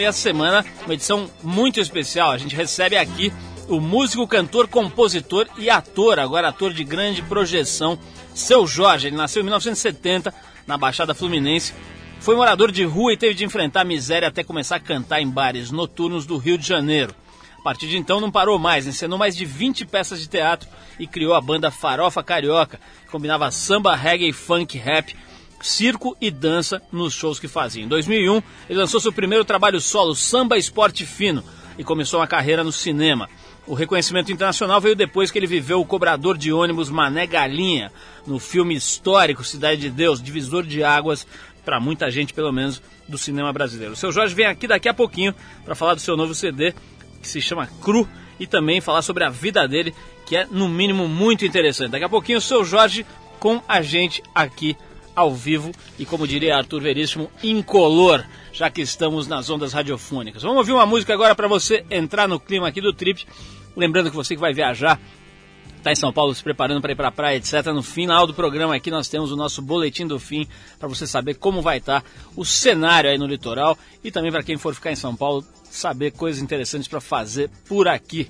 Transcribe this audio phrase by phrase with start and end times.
[0.00, 2.30] E essa semana, uma edição muito especial.
[2.30, 3.32] A gente recebe aqui
[3.68, 7.98] o músico, cantor, compositor e ator, agora ator de grande projeção,
[8.34, 9.08] Seu Jorge.
[9.08, 10.32] Ele nasceu em 1970
[10.66, 11.74] na Baixada Fluminense.
[12.20, 15.28] Foi morador de rua e teve de enfrentar a miséria até começar a cantar em
[15.28, 17.14] bares noturnos do Rio de Janeiro.
[17.58, 20.68] A partir de então não parou mais, encenou mais de 20 peças de teatro
[20.98, 25.14] e criou a banda Farofa Carioca, que combinava samba, reggae, funk, rap,
[25.60, 27.82] circo e dança nos shows que fazia.
[27.82, 31.42] Em 2001, ele lançou seu primeiro trabalho solo, Samba Esporte Fino,
[31.76, 33.28] e começou uma carreira no cinema.
[33.66, 37.92] O reconhecimento internacional veio depois que ele viveu o cobrador de ônibus Mané Galinha,
[38.26, 41.26] no filme histórico Cidade de Deus, divisor de águas
[41.64, 43.92] para muita gente, pelo menos, do cinema brasileiro.
[43.92, 45.34] O seu Jorge vem aqui daqui a pouquinho
[45.66, 46.72] para falar do seu novo CD,
[47.20, 48.08] que se chama Cru,
[48.40, 49.94] e também falar sobre a vida dele,
[50.24, 51.90] que é, no mínimo, muito interessante.
[51.90, 53.04] Daqui a pouquinho, o seu Jorge
[53.38, 54.76] com a gente aqui
[55.18, 60.42] ao vivo e, como diria Arthur Veríssimo, incolor, já que estamos nas ondas radiofônicas.
[60.42, 63.26] Vamos ouvir uma música agora para você entrar no clima aqui do trip.
[63.76, 65.00] Lembrando que você que vai viajar,
[65.76, 67.66] está em São Paulo se preparando para ir para a praia, etc.
[67.66, 70.46] No final do programa aqui nós temos o nosso boletim do fim
[70.78, 74.44] para você saber como vai estar tá o cenário aí no litoral e também para
[74.44, 78.28] quem for ficar em São Paulo saber coisas interessantes para fazer por aqui.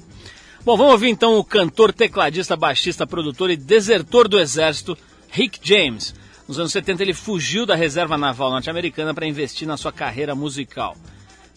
[0.65, 4.97] Bom, vamos ouvir então o cantor, tecladista, baixista, produtor e desertor do exército,
[5.31, 6.15] Rick James.
[6.49, 10.97] Nos anos 70, ele fugiu da reserva naval norte-americana para investir na sua carreira musical.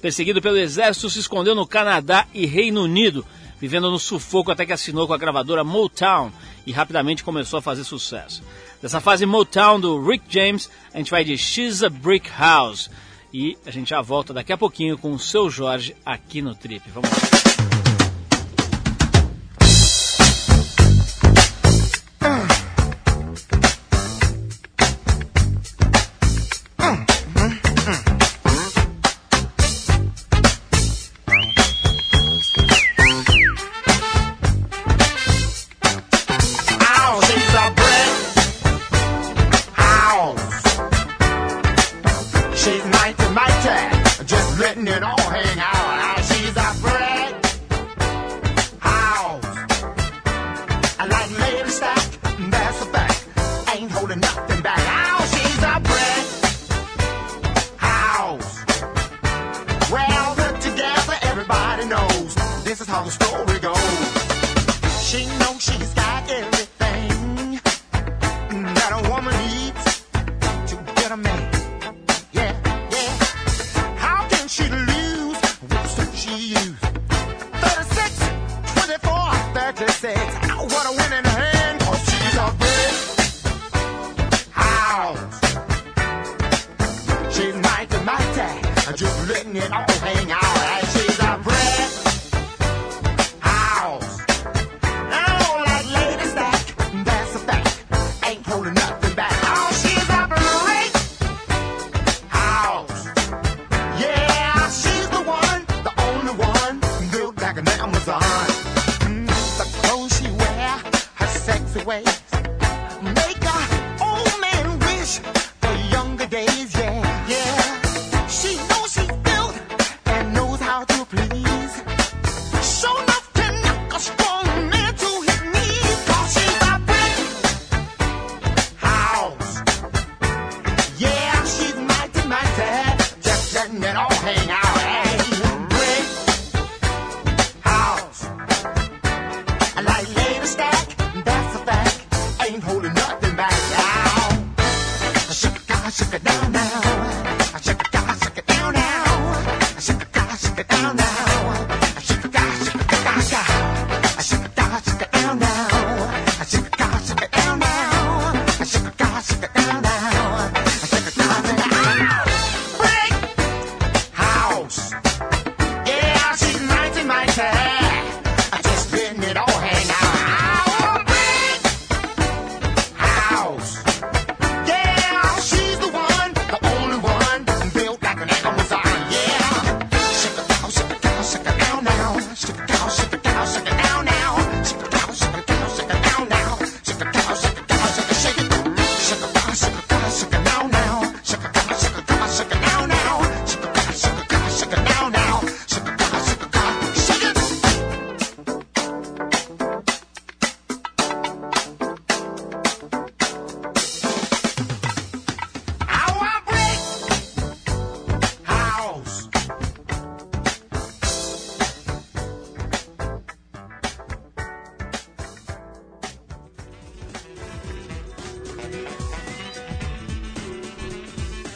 [0.02, 3.26] Perseguido pelo exército, se escondeu no Canadá e Reino Unido,
[3.58, 6.30] vivendo no sufoco até que assinou com a gravadora Motown
[6.68, 8.44] e rapidamente começou a fazer sucesso.
[8.82, 12.90] Dessa fase Motown do Rick James, a gente vai de She's a Brick House.
[13.34, 16.84] E a gente já volta daqui a pouquinho com o seu Jorge aqui no Trip.
[16.90, 17.81] Vamos lá.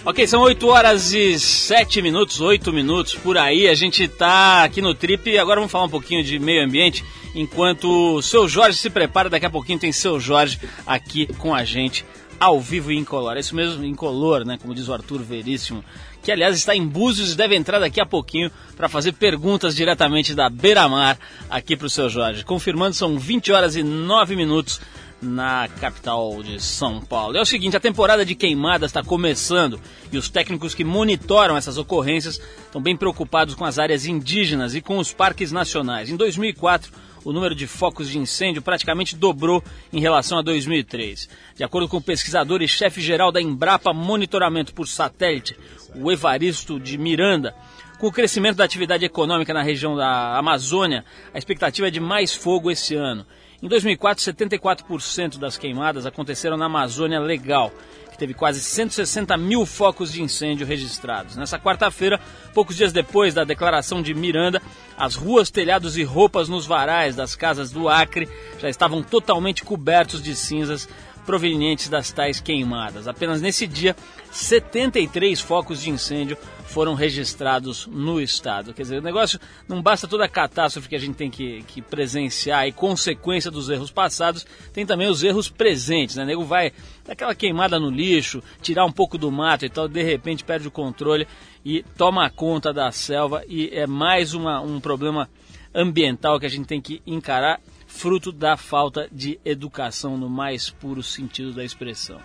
[0.07, 3.67] Ok, são 8 horas e 7 minutos, 8 minutos por aí.
[3.67, 7.03] A gente tá aqui no Trip e agora vamos falar um pouquinho de meio ambiente.
[7.33, 11.63] Enquanto o seu Jorge se prepara, daqui a pouquinho tem seu Jorge aqui com a
[11.63, 12.05] gente
[12.39, 13.35] ao vivo e incolor.
[13.35, 14.59] É isso mesmo, incolor, né?
[14.61, 15.83] Como diz o Arthur Veríssimo,
[16.21, 20.35] que aliás está em Búzios e deve entrar daqui a pouquinho para fazer perguntas diretamente
[20.35, 21.17] da Beira-Mar
[21.49, 22.45] aqui para o seu Jorge.
[22.45, 24.79] Confirmando, são 20 horas e 9 minutos
[25.21, 27.37] na capital de São Paulo.
[27.37, 29.79] É o seguinte, a temporada de queimadas está começando
[30.11, 34.81] e os técnicos que monitoram essas ocorrências estão bem preocupados com as áreas indígenas e
[34.81, 36.09] com os parques nacionais.
[36.09, 36.91] Em 2004,
[37.25, 41.27] o número de focos de incêndio praticamente dobrou em relação a 2003.
[41.55, 45.57] De acordo com o pesquisador e chefe-geral da Embrapa Monitoramento por Satélite,
[45.95, 47.55] o Evaristo de Miranda,
[47.97, 51.03] com o crescimento da atividade econômica na região da Amazônia,
[51.33, 53.25] a expectativa é de mais fogo esse ano.
[53.61, 57.71] Em 2004, 74% das queimadas aconteceram na Amazônia Legal,
[58.11, 61.35] que teve quase 160 mil focos de incêndio registrados.
[61.35, 62.19] Nessa quarta-feira,
[62.53, 64.61] poucos dias depois da declaração de Miranda,
[64.97, 68.29] as ruas, telhados e roupas nos varais das casas do Acre
[68.59, 70.87] já estavam totalmente cobertos de cinzas
[71.25, 73.07] provenientes das tais queimadas.
[73.07, 73.95] Apenas nesse dia,
[74.35, 78.73] 73 focos de incêndio foram registrados no estado.
[78.73, 81.81] Quer dizer, o negócio não basta toda a catástrofe que a gente tem que, que
[81.81, 86.23] presenciar e consequência dos erros passados, tem também os erros presentes, né?
[86.23, 86.73] O nego vai
[87.07, 90.71] aquela queimada no lixo, tirar um pouco do mato e tal, de repente perde o
[90.71, 91.25] controle
[91.63, 95.29] e toma conta da selva e é mais uma, um problema
[95.73, 101.01] ambiental que a gente tem que encarar fruto da falta de educação no mais puro
[101.01, 102.19] sentido da expressão.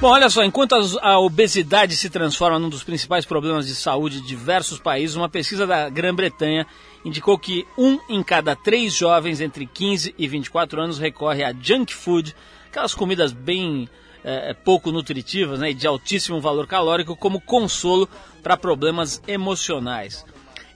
[0.00, 4.28] Bom, olha só, enquanto a obesidade se transforma num dos principais problemas de saúde de
[4.28, 6.64] diversos países, uma pesquisa da Grã-Bretanha
[7.04, 11.92] indicou que um em cada três jovens entre 15 e 24 anos recorre a junk
[11.92, 12.32] food,
[12.68, 13.88] aquelas comidas bem
[14.22, 18.08] é, pouco nutritivas né, e de altíssimo valor calórico, como consolo
[18.40, 20.24] para problemas emocionais.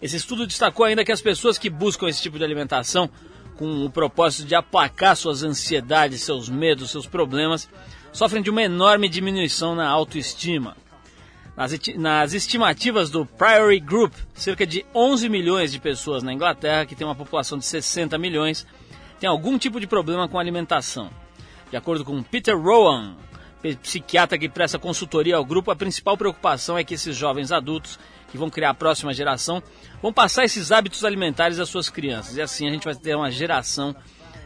[0.02, 3.08] Esse estudo destacou ainda que as pessoas que buscam esse tipo de alimentação
[3.56, 7.69] com o propósito de aplacar suas ansiedades, seus medos, seus problemas,
[8.12, 10.76] sofrem de uma enorme diminuição na autoestima.
[11.56, 16.94] Nas, nas, estimativas do Priory Group, cerca de 11 milhões de pessoas na Inglaterra, que
[16.94, 18.66] tem uma população de 60 milhões,
[19.20, 21.10] têm algum tipo de problema com alimentação.
[21.70, 23.16] De acordo com Peter Rowan,
[23.82, 27.98] psiquiatra que presta consultoria ao grupo, a principal preocupação é que esses jovens adultos
[28.30, 29.62] que vão criar a próxima geração
[30.00, 32.36] vão passar esses hábitos alimentares às suas crianças.
[32.36, 33.94] E assim a gente vai ter uma geração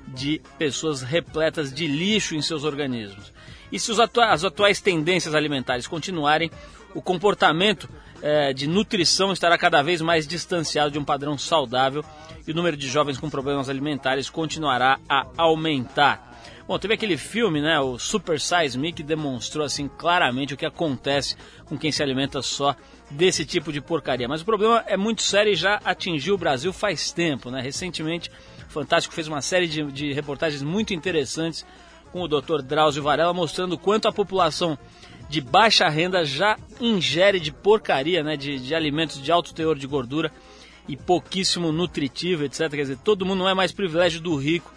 [0.08, 3.32] de pessoas repletas de lixo em seus organismos.
[3.70, 6.50] E se atua as atuais tendências alimentares continuarem,
[6.94, 7.88] o comportamento
[8.22, 12.04] é, de nutrição estará cada vez mais distanciado de um padrão saudável
[12.46, 16.26] e o número de jovens com problemas alimentares continuará a aumentar.
[16.66, 20.66] Bom, teve aquele filme, né, o Super Size Me, que demonstrou assim claramente o que
[20.66, 22.74] acontece com quem se alimenta só
[23.08, 24.26] desse tipo de porcaria.
[24.26, 27.60] Mas o problema é muito sério e já atingiu o Brasil faz tempo, né?
[27.60, 28.32] Recentemente,
[28.68, 31.64] o Fantástico fez uma série de, de reportagens muito interessantes
[32.16, 32.62] com o Dr.
[32.62, 34.78] Drauzio Varela mostrando quanto a população
[35.28, 39.87] de baixa renda já ingere de porcaria, né, de, de alimentos de alto teor de
[39.87, 40.32] gordura
[40.88, 42.70] e pouquíssimo nutritivo, etc.
[42.70, 44.73] Quer dizer, todo mundo não é mais privilégio do rico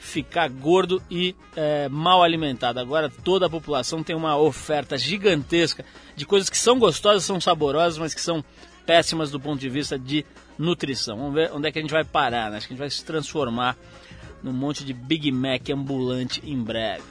[0.00, 2.80] ficar gordo e é, mal alimentado.
[2.80, 5.84] Agora toda a população tem uma oferta gigantesca
[6.16, 8.44] de coisas que são gostosas, são saborosas, mas que são
[8.84, 10.26] péssimas do ponto de vista de
[10.58, 11.18] nutrição.
[11.18, 12.56] Vamos ver onde é que a gente vai parar, né?
[12.56, 13.76] Acho que a gente vai se transformar
[14.42, 17.02] num monte de Big Mac ambulante em breve.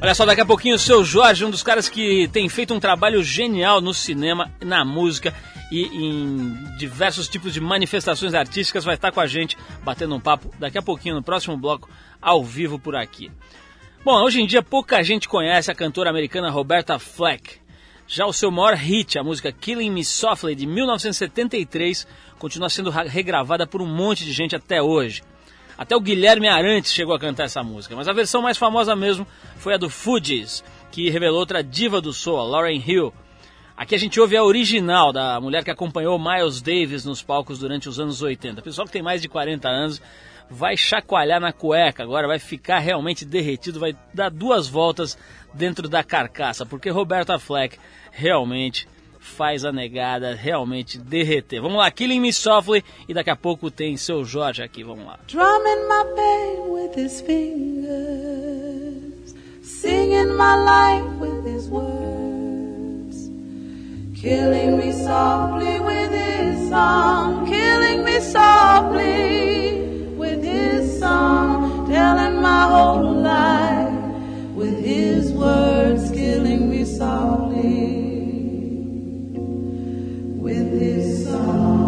[0.00, 2.80] Olha só, daqui a pouquinho o seu Jorge, um dos caras que tem feito um
[2.80, 5.32] trabalho genial no cinema, na música
[5.70, 10.52] e em diversos tipos de manifestações artísticas, vai estar com a gente batendo um papo
[10.58, 11.88] daqui a pouquinho no próximo bloco,
[12.20, 13.30] ao vivo por aqui.
[14.04, 17.62] Bom, hoje em dia pouca gente conhece a cantora americana Roberta Fleck.
[18.08, 22.08] Já o seu maior hit, a música Killing Me Softly de 1973,
[22.42, 25.22] continua sendo regravada por um monte de gente até hoje.
[25.78, 29.24] Até o Guilherme Arantes chegou a cantar essa música, mas a versão mais famosa mesmo
[29.58, 33.14] foi a do Fugees, que revelou outra diva do soul, Lauren Hill.
[33.76, 37.88] Aqui a gente ouve a original da mulher que acompanhou Miles Davis nos palcos durante
[37.88, 38.60] os anos 80.
[38.60, 40.02] O pessoal que tem mais de 40 anos
[40.50, 45.16] vai chacoalhar na cueca agora, vai ficar realmente derretido, vai dar duas voltas
[45.54, 47.78] dentro da carcaça, porque Roberta Fleck
[48.10, 48.88] realmente
[49.22, 51.60] faz a negada realmente derreter.
[51.60, 55.18] Vamos lá, Killing Me Softly e daqui a pouco tem seu Jorge aqui, vamos lá.
[55.28, 57.92] Drumming my pain with his fingers,
[59.62, 63.30] singing my life with his words,
[64.20, 69.84] killing me softly with his song, killing me softly
[70.18, 73.88] with his song, telling my whole life
[74.56, 78.01] with his words, killing me softly
[80.60, 81.81] bendição.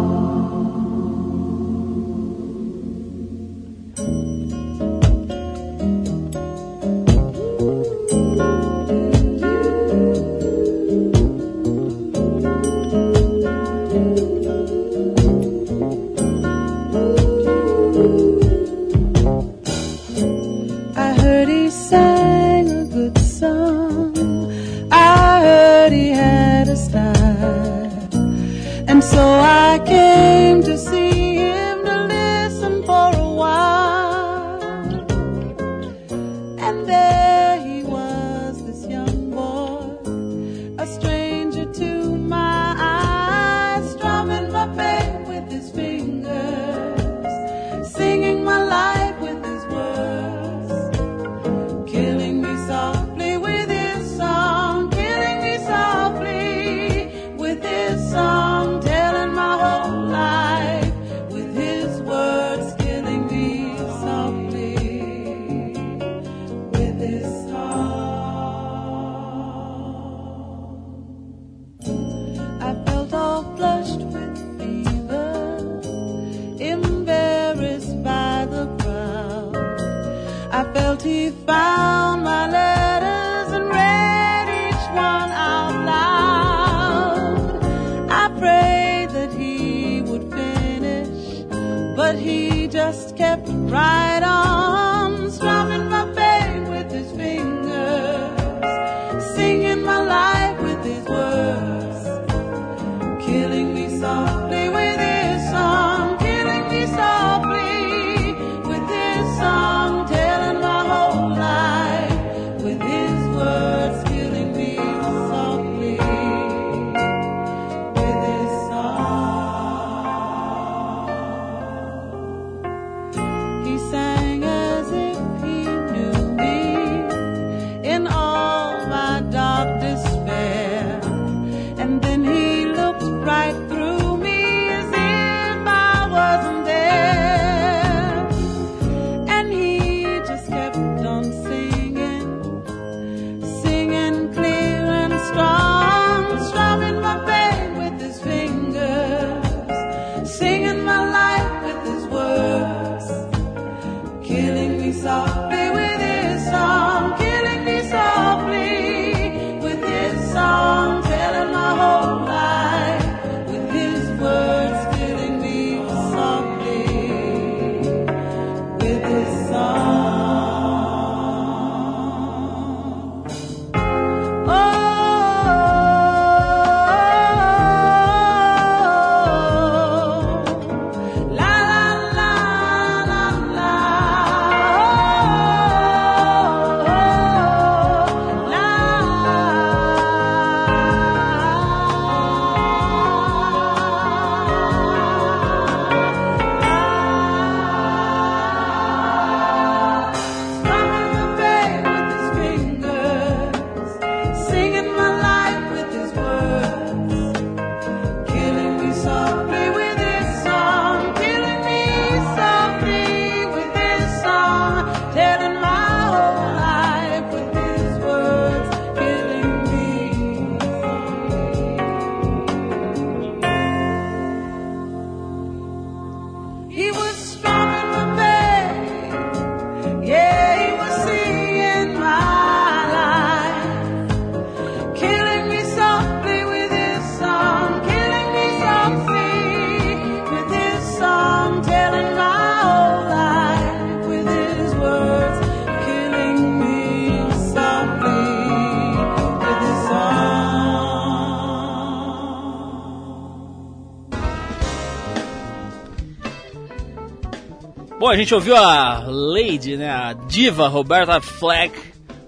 [258.15, 261.77] A gente ouviu a Lady, né, a diva Roberta Fleck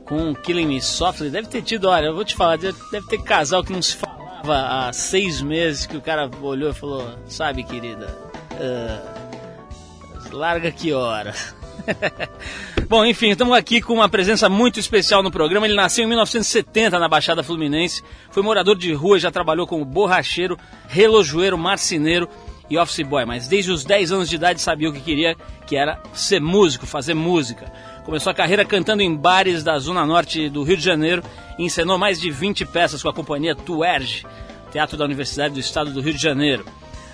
[0.04, 1.30] com Killing Me Softly.
[1.30, 4.68] Deve ter tido, olha, eu vou te falar, deve ter casal que não se falava
[4.68, 8.14] há seis meses que o cara olhou e falou, sabe, querida,
[8.52, 11.34] uh, larga que hora.
[12.90, 15.68] Bom, enfim, estamos aqui com uma presença muito especial no programa.
[15.68, 20.60] Ele nasceu em 1970 na Baixada Fluminense, foi morador de rua, já trabalhou como borracheiro,
[20.90, 22.28] relojoeiro, marceneiro
[22.70, 25.76] e office boy, mas desde os 10 anos de idade sabia o que queria, que
[25.76, 27.72] era ser músico, fazer música.
[28.06, 31.24] Começou a carreira cantando em bares da zona norte do Rio de Janeiro
[31.58, 34.26] e encenou mais de 20 peças com a companhia Tuerge,
[34.72, 36.66] Teatro da Universidade do Estado do Rio de Janeiro.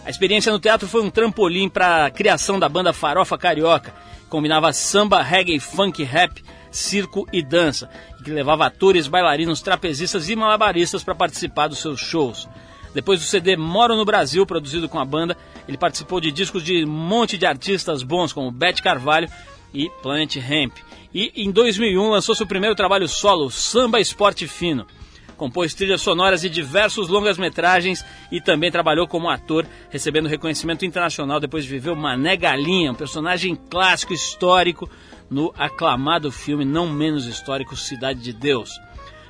[0.06, 4.30] A experiência no teatro foi um trampolim para a criação da banda Farofa Carioca, que
[4.30, 10.36] combinava samba, reggae, funk, rap, circo e dança, e que levava atores, bailarinos, trapezistas e
[10.36, 12.50] malabaristas para participar dos seus shows.
[12.94, 15.36] Depois do CD Moro no Brasil, produzido com a banda,
[15.68, 19.30] ele participou de discos de um monte de artistas bons, como Beth Carvalho
[19.74, 20.78] e Planet Hemp.
[21.14, 24.86] E em 2001 lançou seu primeiro trabalho solo, Samba Esporte Fino.
[25.36, 31.64] Compôs trilhas sonoras de diversos longas-metragens e também trabalhou como ator, recebendo reconhecimento internacional depois
[31.64, 34.90] de viver o Mané Galinha, um personagem clássico histórico
[35.30, 38.70] no aclamado filme não menos histórico Cidade de Deus.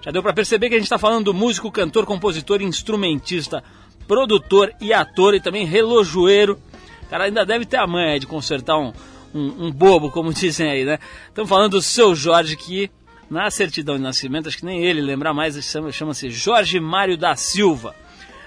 [0.04, 3.64] Já deu para perceber que a gente está falando do músico, cantor, compositor, instrumentista,
[4.06, 6.60] produtor e ator e também relojoeiro.
[7.04, 8.92] O cara ainda deve ter a manha de consertar um,
[9.34, 11.00] um, um bobo, como dizem aí, né?
[11.30, 12.92] Estamos falando do seu Jorge, que
[13.30, 15.56] na certidão de nascimento, acho que nem ele lembra mais,
[15.94, 17.96] chama-se Jorge Mário da Silva.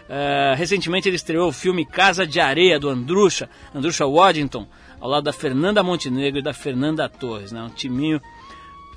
[0.09, 4.69] Uh, recentemente ele estreou o filme Casa de Areia, do Andrucha, Andrucha Waddington,
[5.01, 7.63] ao lado da Fernanda Montenegro e da Fernanda Torres, né?
[7.63, 8.21] Um timinho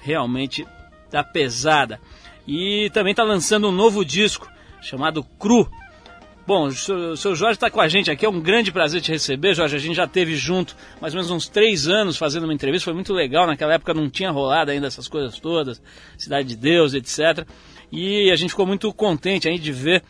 [0.01, 0.67] realmente
[1.09, 1.99] da pesada.
[2.47, 4.49] E também está lançando um novo disco
[4.81, 5.69] chamado Cru.
[6.47, 9.53] Bom, o seu Jorge está com a gente aqui, é um grande prazer te receber,
[9.53, 9.75] Jorge.
[9.75, 12.93] A gente já teve junto mais ou menos uns três anos fazendo uma entrevista, foi
[12.95, 13.45] muito legal.
[13.45, 15.79] Naquela época não tinha rolado ainda essas coisas todas,
[16.17, 17.47] Cidade de Deus, etc.
[17.91, 20.03] E a gente ficou muito contente aí de ver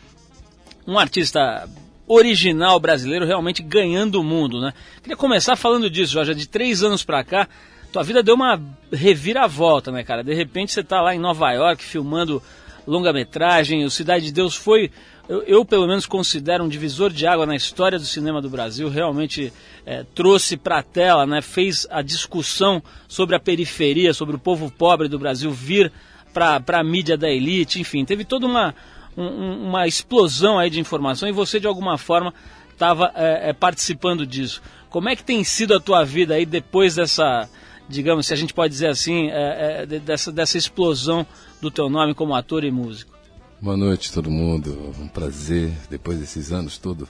[0.86, 1.68] um artista
[2.06, 4.72] original brasileiro realmente ganhando o mundo, né?
[5.02, 6.34] Queria começar falando disso, Jorge.
[6.34, 7.48] De três anos para cá,
[7.90, 8.60] tua vida deu uma
[8.92, 10.22] reviravolta, né, cara?
[10.22, 12.42] De repente você tá lá em Nova York filmando
[12.86, 14.90] longa-metragem, o Cidade de Deus foi,
[15.28, 18.88] eu, eu, pelo menos considero um divisor de água na história do cinema do Brasil,
[18.88, 19.52] realmente
[19.84, 24.70] é, trouxe para a tela, né, fez a discussão sobre a periferia, sobre o povo
[24.70, 25.92] pobre do Brasil vir
[26.32, 28.74] para a mídia da elite, enfim, teve toda uma,
[29.16, 32.32] um, uma explosão aí de informação e você de alguma forma
[32.72, 34.62] estava é, é, participando disso.
[34.88, 37.48] Como é que tem sido a tua vida aí depois dessa
[37.90, 41.26] digamos, se a gente pode dizer assim, é, é, dessa, dessa explosão
[41.60, 43.18] do teu nome como ator e músico.
[43.60, 47.08] Boa noite todo mundo, um prazer depois desses anos todos.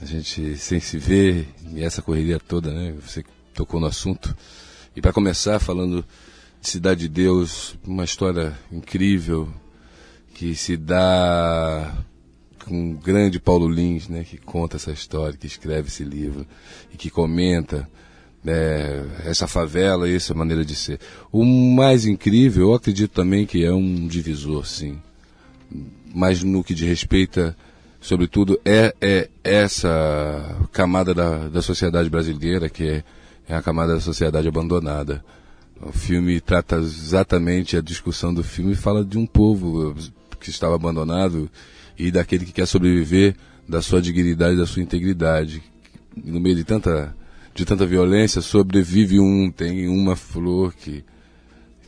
[0.00, 2.94] A gente sem se ver e essa correria toda, né?
[3.00, 3.24] Você
[3.54, 4.36] tocou no assunto.
[4.94, 6.04] E para começar falando
[6.60, 9.52] de Cidade de Deus, uma história incrível
[10.34, 11.96] que se dá
[12.64, 16.46] com o grande Paulo Lins, né, que conta essa história, que escreve esse livro
[16.92, 17.88] e que comenta
[18.46, 21.00] é, essa favela, essa maneira de ser.
[21.32, 24.98] O mais incrível, eu acredito também que é um divisor, sim.
[26.14, 27.54] Mas no que diz respeito,
[28.00, 33.04] sobretudo, é, é essa camada da, da sociedade brasileira, que é,
[33.48, 35.24] é a camada da sociedade abandonada.
[35.80, 39.94] O filme trata exatamente a discussão do filme fala de um povo
[40.38, 41.50] que estava abandonado
[41.98, 43.34] e daquele que quer sobreviver
[43.68, 45.62] da sua dignidade, da sua integridade.
[46.16, 47.14] No meio de tanta
[47.54, 51.04] de tanta violência, sobrevive um, tem uma flor que,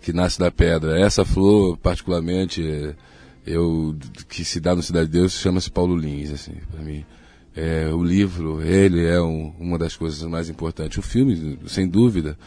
[0.00, 0.98] que nasce da pedra.
[0.98, 2.94] Essa flor, particularmente,
[3.44, 3.96] eu,
[4.28, 7.04] que se dá no Cidade de Deus, chama-se Paulo Lins, assim, para mim.
[7.54, 10.98] É, o livro, ele é um, uma das coisas mais importantes.
[10.98, 12.38] O filme, sem dúvida,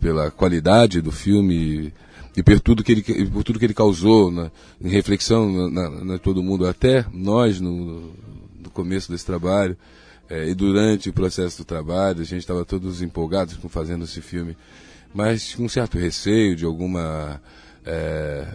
[0.00, 1.92] pela qualidade do filme
[2.36, 6.04] e por tudo que ele, por tudo que ele causou na, em reflexão na, na,
[6.04, 8.12] na todo mundo, até nós no,
[8.60, 9.76] no começo desse trabalho,
[10.34, 14.20] é, e durante o processo do trabalho, a gente estava todos empolgados com fazendo esse
[14.20, 14.56] filme,
[15.14, 17.40] mas com um certo receio de alguma
[17.86, 18.52] é,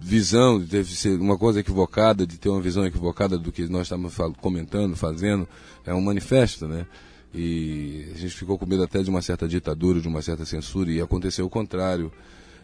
[0.00, 4.16] visão, de ser uma coisa equivocada, de ter uma visão equivocada do que nós estávamos
[4.40, 5.46] comentando, fazendo.
[5.84, 6.86] É um manifesto, né?
[7.34, 10.90] E a gente ficou com medo até de uma certa ditadura, de uma certa censura,
[10.90, 12.10] e aconteceu o contrário.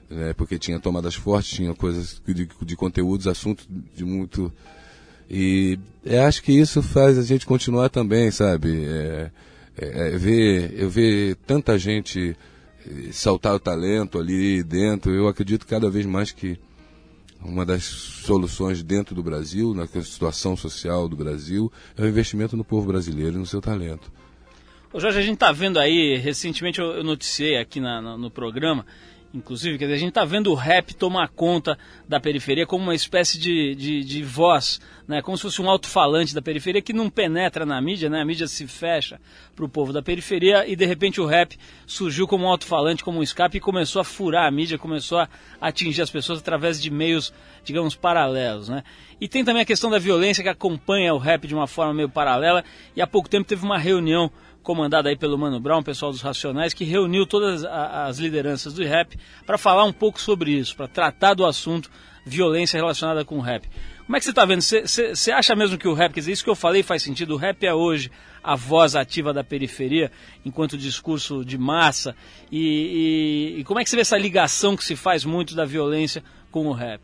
[0.08, 4.50] Né, porque tinha tomadas fortes, tinha coisas de, de conteúdos, assuntos de muito
[5.30, 8.84] e eu acho que isso faz a gente continuar também, sabe?
[8.84, 9.30] É,
[9.76, 12.36] é, é ver, eu ver tanta gente
[12.86, 16.58] eh, saltar o talento ali dentro, eu acredito cada vez mais que
[17.44, 22.64] uma das soluções dentro do Brasil, na situação social do Brasil, é o investimento no
[22.64, 24.10] povo brasileiro e no seu talento.
[24.92, 28.86] Ô Jorge, a gente está vendo aí, recentemente eu noticiei aqui na, no, no programa,
[29.32, 32.94] Inclusive, quer dizer, a gente está vendo o rap tomar conta da periferia como uma
[32.94, 35.20] espécie de, de, de voz, né?
[35.20, 38.22] como se fosse um alto-falante da periferia que não penetra na mídia, né?
[38.22, 39.20] a mídia se fecha
[39.54, 43.18] para o povo da periferia e de repente o rap surgiu como um alto-falante, como
[43.18, 45.28] um escape e começou a furar a mídia, começou a
[45.60, 47.30] atingir as pessoas através de meios,
[47.62, 48.70] digamos, paralelos.
[48.70, 48.82] Né?
[49.20, 52.08] E tem também a questão da violência que acompanha o rap de uma forma meio
[52.08, 52.64] paralela
[52.96, 54.32] e há pouco tempo teve uma reunião
[54.68, 59.18] comandada aí pelo Mano Brown, pessoal dos Racionais, que reuniu todas as lideranças do rap
[59.46, 61.90] para falar um pouco sobre isso, para tratar do assunto
[62.26, 63.66] violência relacionada com o rap.
[64.04, 64.60] Como é que você está vendo?
[64.60, 67.32] Você acha mesmo que o rap, quer dizer, isso que eu falei faz sentido?
[67.32, 68.10] O rap é hoje
[68.44, 70.12] a voz ativa da periferia,
[70.44, 72.14] enquanto discurso de massa.
[72.52, 75.64] E, e, e como é que você vê essa ligação que se faz muito da
[75.64, 77.00] violência com o rap?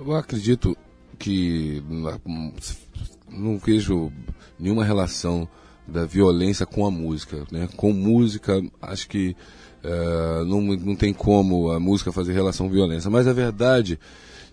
[0.00, 0.74] Eu acredito
[1.18, 1.82] que
[3.28, 4.10] não vejo
[4.58, 5.46] nenhuma relação
[5.88, 7.44] da violência com a música.
[7.50, 7.68] Né?
[7.76, 9.34] Com música, acho que
[9.82, 13.10] uh, não, não tem como a música fazer relação com violência.
[13.10, 13.98] Mas a verdade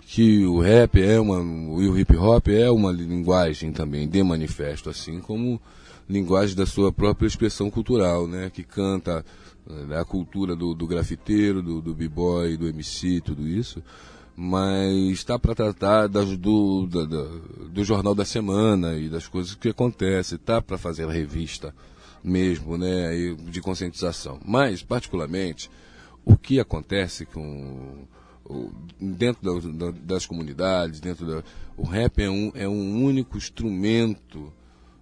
[0.08, 1.38] que o rap é uma,
[1.82, 5.60] e o hip hop é uma linguagem também de manifesto, assim como
[6.08, 8.52] linguagem da sua própria expressão cultural, né?
[8.54, 9.26] Que canta
[9.67, 13.82] né, a cultura do, do grafiteiro, do, do b-boy, do MC, tudo isso
[14.36, 17.24] mas está para tratar das, do, da, da,
[17.69, 21.74] do jornal da semana e das coisas que acontecem, está para fazer revista
[22.24, 24.39] mesmo, né, de conscientização.
[24.43, 25.69] Mas, particularmente,
[26.26, 28.06] o que acontece com
[29.00, 31.43] dentro da, das comunidades, dentro da,
[31.76, 34.54] o rap é um, é um único instrumento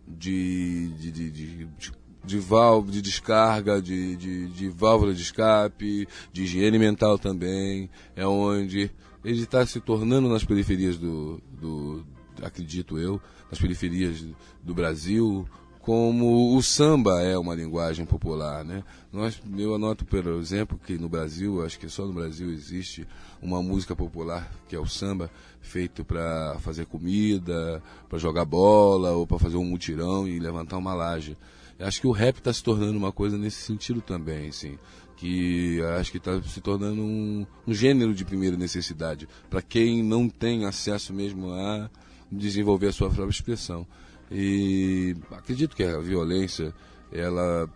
[0.08, 1.94] de, de, de, de
[2.26, 7.90] de válvula de descarga, de, de, de, válvula de escape, de higiene mental também.
[8.16, 8.90] É onde
[9.24, 12.06] ele está se tornando nas periferias do, do,
[12.42, 14.26] acredito eu, nas periferias
[14.62, 15.48] do Brasil,
[15.84, 18.86] como o samba é uma linguagem popular, né?
[19.12, 23.06] Nós, eu anoto, por exemplo, que no Brasil, acho que só no Brasil existe
[23.42, 29.28] uma música popular que é o samba, feito para fazer comida, para jogar bola ou
[29.28, 31.38] para fazer um mutirão e levantar uma laje.
[31.78, 34.78] Acho que o rap está se tornando uma coisa nesse sentido também, assim,
[35.16, 40.28] que acho que está se tornando um, um gênero de primeira necessidade para quem não
[40.28, 41.90] tem acesso mesmo a
[42.32, 43.88] desenvolver a sua própria expressão.
[44.32, 46.74] E acredito que a violência
[47.12, 47.70] ela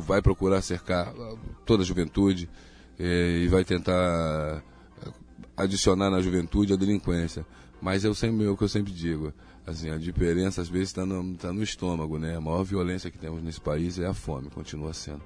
[0.00, 1.12] vai procurar cercar
[1.64, 2.48] toda a juventude
[2.98, 4.62] é, e vai tentar
[5.56, 7.46] adicionar na juventude a delinquência.
[7.80, 9.32] Mas eu sempre, é o que eu sempre digo,
[9.66, 12.36] assim, a diferença às vezes está no, tá no estômago, né?
[12.36, 15.22] A maior violência que temos nesse país é a fome, continua sendo.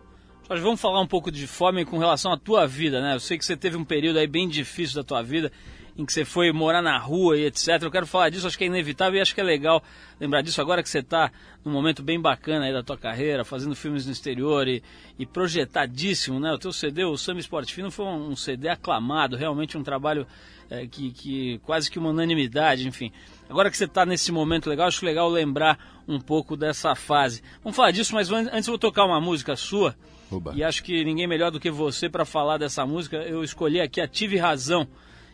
[0.50, 3.14] Jorge, vamos falar um pouco de fome com relação à tua vida, né?
[3.14, 5.52] Eu sei que você teve um período aí bem difícil da tua vida,
[5.96, 7.80] em que você foi morar na rua e etc.
[7.80, 9.80] Eu quero falar disso, acho que é inevitável e acho que é legal
[10.18, 11.30] lembrar disso agora que você está
[11.64, 14.82] num momento bem bacana aí da tua carreira, fazendo filmes no exterior e,
[15.16, 16.50] e projetadíssimo, né?
[16.52, 20.26] O teu CD, o Samba Esporte Fino, foi um, um CD aclamado, realmente um trabalho
[20.68, 23.12] é, que, que quase que uma unanimidade, enfim.
[23.48, 27.40] Agora que você está nesse momento legal, acho legal lembrar um pouco dessa fase.
[27.62, 29.94] Vamos falar disso, mas antes eu vou tocar uma música sua.
[30.30, 30.52] Oba.
[30.54, 33.16] E acho que ninguém melhor do que você para falar dessa música.
[33.16, 34.86] Eu escolhi aqui a Tive Razão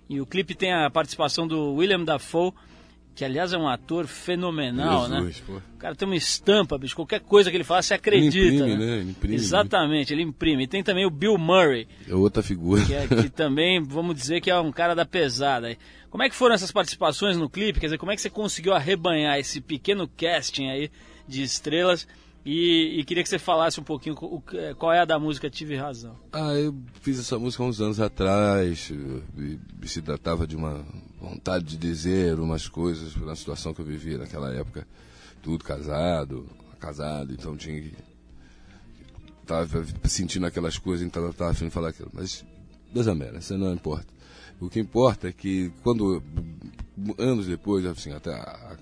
[0.08, 2.52] e o clipe tem a participação do William Dafoe,
[3.14, 5.16] que aliás é um ator fenomenal, né?
[5.16, 5.44] Jesus, né?
[5.46, 5.74] Pô.
[5.74, 6.94] O cara tem uma estampa, bicho.
[6.94, 8.36] Qualquer coisa que ele fala, você acredita.
[8.38, 8.86] Ele imprime, né?
[8.86, 8.98] né?
[8.98, 10.64] Ele imprime, Exatamente, ele imprime.
[10.64, 11.88] E tem também o Bill Murray.
[12.08, 12.84] É outra figura.
[12.84, 15.76] Que, é, que também, vamos dizer que é um cara da pesada.
[16.10, 17.80] Como é que foram essas participações no clipe?
[17.80, 20.90] Quer dizer, como é que você conseguiu arrebanhar esse pequeno casting aí
[21.26, 22.06] de estrelas?
[22.46, 24.40] E, e, queria que você falasse um pouquinho o,
[24.78, 26.16] qual é a da música Tive Razão.
[26.32, 28.92] Ah, eu fiz essa música uns anos atrás,
[29.84, 30.86] se tratava de uma
[31.20, 34.86] vontade de dizer umas coisas na situação que eu vivia naquela época.
[35.42, 37.94] Tudo casado, casado, então tinha que.
[39.44, 42.10] Tava sentindo aquelas coisas, então estava afim de falar aquilo.
[42.12, 42.44] Mas,
[42.92, 44.06] Deus amera, isso não importa.
[44.60, 46.22] O que importa é que quando,
[47.18, 48.76] anos depois, assim, até a,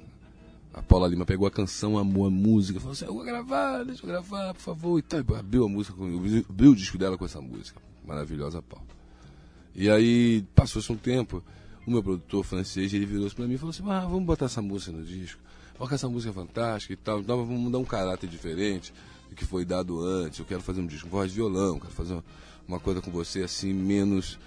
[0.75, 4.03] a Paula Lima pegou a canção, amou a música, falou assim, eu vou gravar, deixa
[4.03, 4.99] eu gravar, por favor.
[4.99, 5.97] E tal, abriu a música,
[6.51, 7.81] abriu o disco dela com essa música.
[8.05, 8.85] Maravilhosa, Paula.
[9.73, 11.43] E aí, passou-se um tempo,
[11.87, 14.61] o meu produtor francês, ele virou-se para mim e falou assim, ah, vamos botar essa
[14.61, 15.41] música no disco.
[15.79, 18.93] Olha que essa música é fantástica e tal, então vamos dar um caráter diferente
[19.31, 20.41] do que foi dado antes.
[20.41, 22.21] Eu quero fazer um disco com voz de violão, quero fazer
[22.67, 24.39] uma coisa com você assim, menos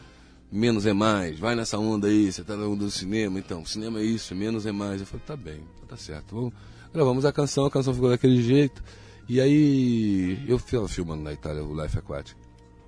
[0.51, 3.99] menos é mais, vai nessa onda aí, você tá na onda do cinema, então, cinema
[3.99, 5.01] é isso, menos é mais.
[5.01, 6.35] Eu falei, tá bem, tá certo.
[6.35, 6.53] Vamos,
[6.93, 8.83] gravamos a canção, a canção ficou daquele jeito.
[9.27, 12.37] E aí eu estava filmando na Itália o Life Aquatic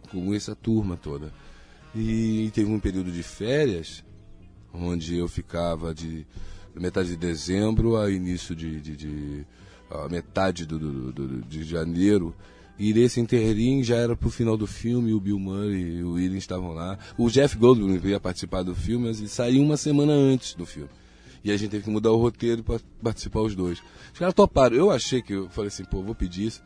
[0.10, 1.34] com essa turma toda.
[1.94, 4.04] E teve um período de férias,
[4.74, 6.26] onde eu ficava de
[6.76, 9.46] metade de dezembro a início de, de, de
[9.90, 12.34] a metade do, do, do, de janeiro
[12.80, 16.38] e nesse interim já era pro final do filme, o Bill Murray e o William
[16.38, 16.98] estavam lá.
[17.18, 20.90] O Jeff Goldblum ia participar do filme, mas ele saiu uma semana antes do filme.
[21.44, 23.82] E a gente teve que mudar o roteiro para participar os dois.
[24.14, 24.78] Os caras toparam.
[24.78, 26.64] Eu achei que, eu falei assim, pô, vou pedir isso,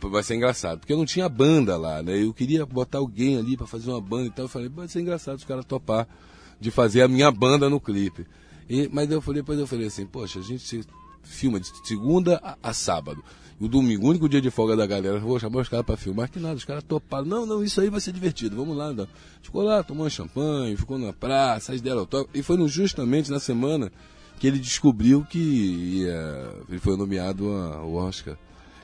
[0.00, 0.78] vai ser engraçado.
[0.78, 2.22] Porque eu não tinha banda lá, né?
[2.22, 4.44] Eu queria botar alguém ali para fazer uma banda e tal.
[4.44, 6.06] Eu falei, vai ser engraçado os caras topar
[6.60, 8.24] de fazer a minha banda no clipe.
[8.70, 10.84] E, mas eu falei, depois eu falei assim, poxa, a gente
[11.24, 13.24] filma de segunda a, a sábado
[13.60, 16.30] o domingo, o único dia de folga da galera, vou chamar os caras pra filmar,
[16.30, 17.24] que nada, os caras toparam.
[17.24, 18.92] Não, não, isso aí vai ser divertido, vamos lá.
[18.92, 19.06] Não.
[19.42, 22.36] Ficou lá, tomou um champanhe, ficou na praça, aí deram autógrafo.
[22.36, 23.92] E foi justamente na semana
[24.38, 28.36] que ele descobriu que ia, ele foi nomeado ao Oscar.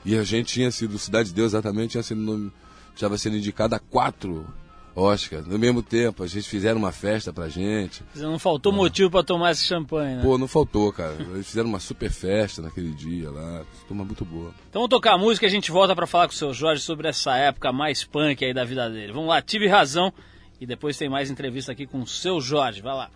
[0.05, 2.53] E a gente tinha sido, Cidade de Deus exatamente, tinha sido nome,
[2.95, 4.47] estava sendo indicado a quatro
[4.95, 5.43] Oscar.
[5.47, 8.03] No mesmo tempo, a gente fizeram uma festa pra gente.
[8.15, 8.77] Não faltou ah.
[8.77, 10.23] motivo para tomar esse champanhe, né?
[10.23, 11.17] Pô, não faltou, cara.
[11.19, 13.63] Eles fizeram uma super festa naquele dia lá.
[13.87, 14.53] Turma muito boa.
[14.69, 16.83] Então vamos tocar a música e a gente volta para falar com o seu Jorge
[16.83, 19.13] sobre essa época mais punk aí da vida dele.
[19.13, 20.13] Vamos lá, tive razão.
[20.61, 22.83] E depois tem mais entrevista aqui com o seu Jorge.
[22.83, 23.11] Vai lá.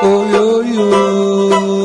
[0.00, 1.77] Oi, oi, oi.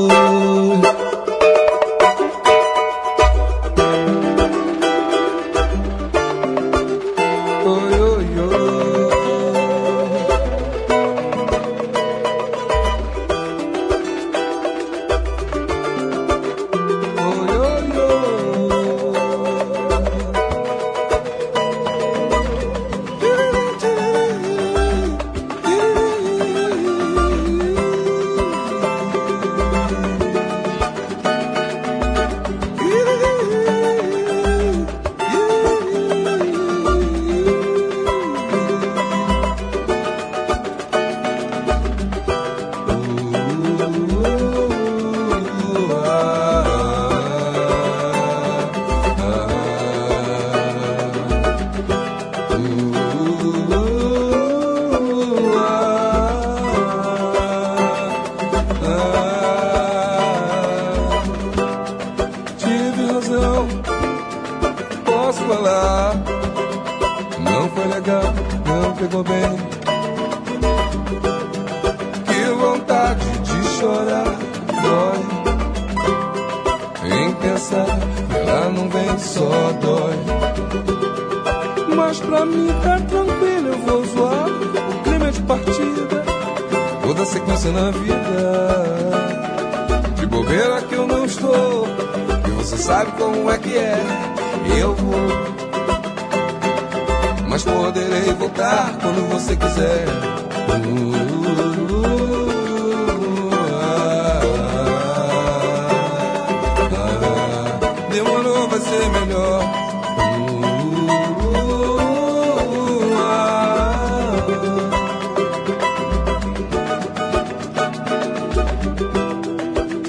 [108.83, 109.63] Ser melhor.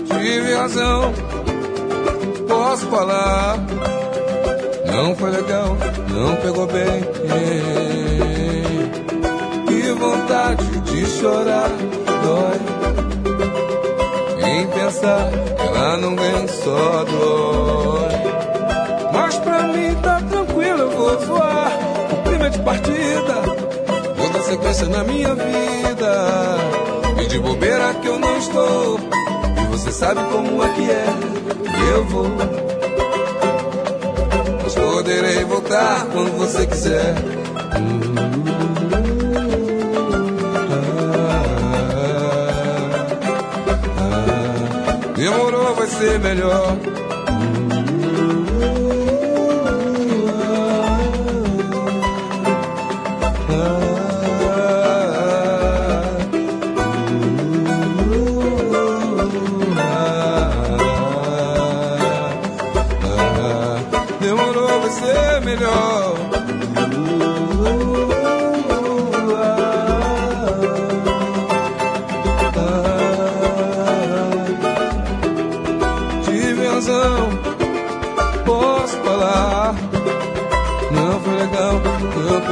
[0.08, 1.12] Tive razão,
[2.48, 3.58] posso falar.
[4.86, 5.76] Não foi legal,
[6.10, 7.04] não pegou bem.
[9.66, 11.70] Que vontade de chorar,
[12.24, 12.58] dói.
[14.50, 18.03] Em pensar ela não vem, só dói.
[21.24, 21.70] Voar.
[22.12, 23.34] O clima é de partida,
[24.16, 26.56] vou dar sequência na minha vida.
[27.22, 28.98] E de bobeira que eu não estou.
[29.62, 31.06] E você sabe como é que é.
[31.92, 32.64] Eu vou
[35.04, 37.14] poderei voltar quando você quiser.
[45.14, 46.93] Demorou, vai ser melhor.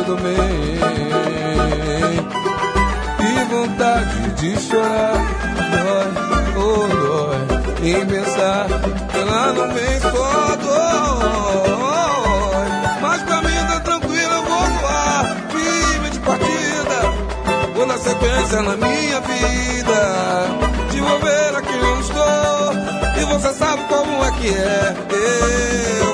[0.02, 0.34] Pegou bem.
[3.18, 5.16] Que vontade de chorar,
[5.72, 6.08] dói,
[6.56, 7.38] oh dói.
[8.06, 8.66] Pensar
[9.10, 11.22] que ela não vem só dói.
[13.00, 15.36] Mas pra mim tá tranquilo, eu vou voar.
[15.50, 17.00] Time de partida,
[17.74, 20.46] vou na sequência na minha vida.
[20.90, 22.74] De bobeira que eu estou,
[23.20, 24.94] e você sabe como é que é.
[26.02, 26.11] Eu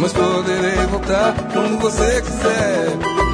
[0.00, 3.27] mas poderei voltar quando você quiser.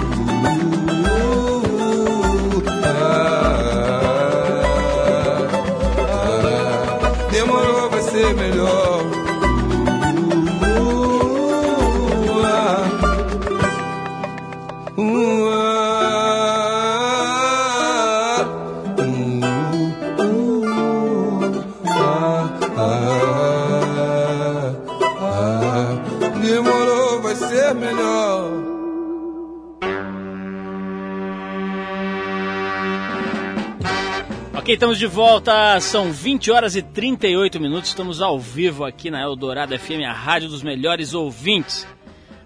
[34.64, 35.78] Ok, estamos de volta.
[35.78, 37.90] São 20 horas e 38 minutos.
[37.90, 41.86] Estamos ao vivo aqui na Eldorado FM, a rádio dos melhores ouvintes.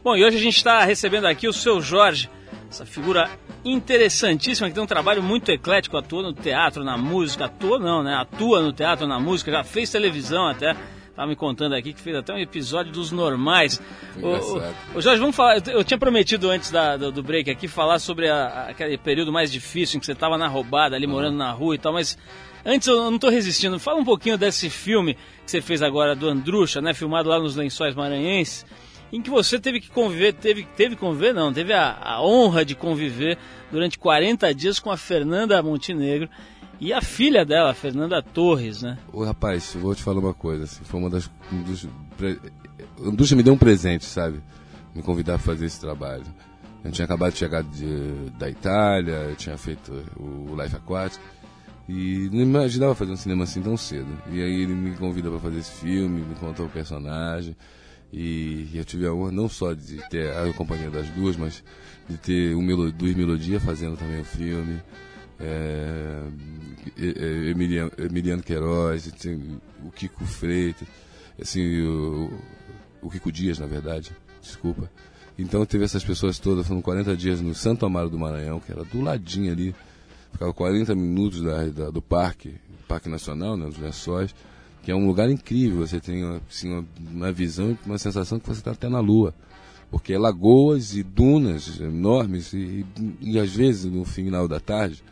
[0.03, 2.29] Bom, e hoje a gente está recebendo aqui o seu Jorge,
[2.69, 3.31] essa figura
[3.65, 8.17] interessantíssima que tem um trabalho muito eclético, atua no teatro, na música, atua não, né?
[8.17, 10.75] Atua no teatro, na música, já fez televisão até.
[11.19, 13.83] Tava me contando aqui que fez até um episódio dos normais.
[14.23, 15.61] Ô, ô, Jorge, vamos falar.
[15.67, 19.33] Eu tinha prometido antes da, do, do, break aqui falar sobre a, a, aquele período
[19.33, 22.17] mais difícil em que você estava na roubada, ali morando na rua e tal, mas
[22.65, 23.81] antes eu não estou resistindo.
[23.81, 26.95] Fala um pouquinho desse filme que você fez agora do Andrucha, né?
[26.95, 28.65] Filmado lá nos Lençóis Maranhenses,
[29.13, 32.77] em que você teve que conviver, teve, teve conviver, não, teve a, a honra de
[32.77, 33.37] conviver
[33.73, 36.29] durante 40 dias com a Fernanda Montenegro
[36.81, 38.99] e a filha dela, a Fernanda Torres, né?
[39.13, 41.31] Ô rapaz, vou te falar uma coisa, assim, foi uma das.
[41.53, 41.89] Um dos.
[43.05, 44.41] Andrucha me deu um presente, sabe?
[44.95, 46.25] Me convidar a fazer esse trabalho.
[46.85, 51.21] Eu tinha acabado de chegar de, da Itália, eu tinha feito o Life Aquatic
[51.89, 54.09] e não imaginava fazer um cinema assim tão cedo.
[54.31, 57.57] E aí ele me convida para fazer esse filme, me contou o personagem.
[58.13, 61.63] E eu tive a honra não só de ter a companhia das duas, mas
[62.09, 64.81] de ter melo, duas melodias fazendo também o filme.
[65.41, 66.23] É,
[67.51, 69.11] Emiliano, Emiliano Queiroz,
[69.85, 70.89] o Kiko Freitas,
[71.41, 72.31] assim, o,
[73.03, 74.11] o, Kiko Dias, na verdade,
[74.43, 74.91] desculpa.
[75.39, 78.83] Então teve essas pessoas todas, foram 40 dias no Santo Amaro do Maranhão, que era
[78.85, 79.75] do ladinho ali,
[80.33, 82.57] ficava 40 minutos da, da, do parque,
[82.89, 84.35] Parque Nacional, né, dos Lençóis,
[84.83, 88.61] que é um lugar incrível, você tem assim, uma, uma visão uma sensação que você
[88.61, 89.35] está até na Lua
[89.91, 95.03] porque é lagoas e dunas enormes e, e, e, às vezes no final da tarde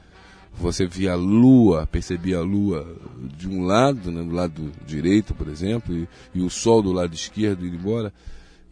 [0.59, 2.97] você via a lua, percebia a lua
[3.37, 7.15] de um lado, né, do lado direito, por exemplo, e, e, o sol do lado
[7.15, 8.13] esquerdo indo embora,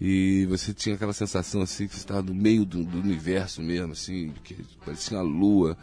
[0.01, 3.93] e você tinha aquela sensação assim que você estava no meio do, do, universo mesmo,
[3.93, 5.77] assim, que parecia uma lua,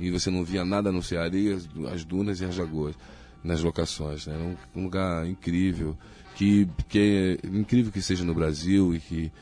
[0.00, 1.58] e você não via nada no ser areia,
[1.92, 2.94] as dunas e as lagoas
[3.42, 4.26] nas locações.
[4.26, 4.34] Né?
[4.34, 5.98] Era um, lugar incrível,
[6.36, 9.32] que, que é incrível que seja no Brasil e que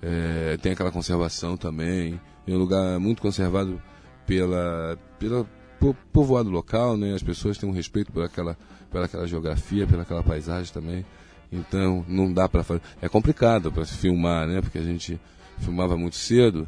[0.00, 2.20] é, tem aquela conservação também.
[2.46, 3.82] É um lugar muito conservado
[4.26, 5.46] pela, pela
[5.92, 7.14] povoado local, né?
[7.14, 8.56] As pessoas têm um respeito por aquela,
[8.90, 11.04] pela aquela geografia, pela aquela paisagem também.
[11.52, 12.80] Então não dá para fazer.
[13.02, 14.60] É complicado para se filmar, né?
[14.60, 15.20] Porque a gente
[15.58, 16.66] filmava muito cedo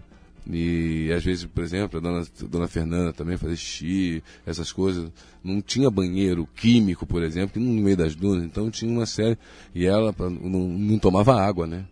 [0.48, 5.11] e às vezes, por exemplo, a dona, a dona Fernanda também fazia xixi, essas coisas.
[5.42, 8.44] Não tinha banheiro químico, por exemplo, no meio das dunas.
[8.44, 9.37] Então tinha uma série.
[9.74, 11.85] E ela não, não tomava água, né?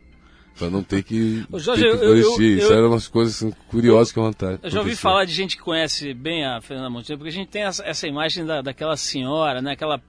[0.56, 4.12] Pra não ter que, Jorge, ter que eu, eu, Isso eram umas coisas assim, curiosas
[4.12, 4.60] que vontade.
[4.62, 7.48] Eu já ouvi falar de gente que conhece bem a Fernanda Montenegro, porque a gente
[7.48, 9.72] tem essa, essa imagem da, daquela senhora, né?
[9.72, 10.00] Aquela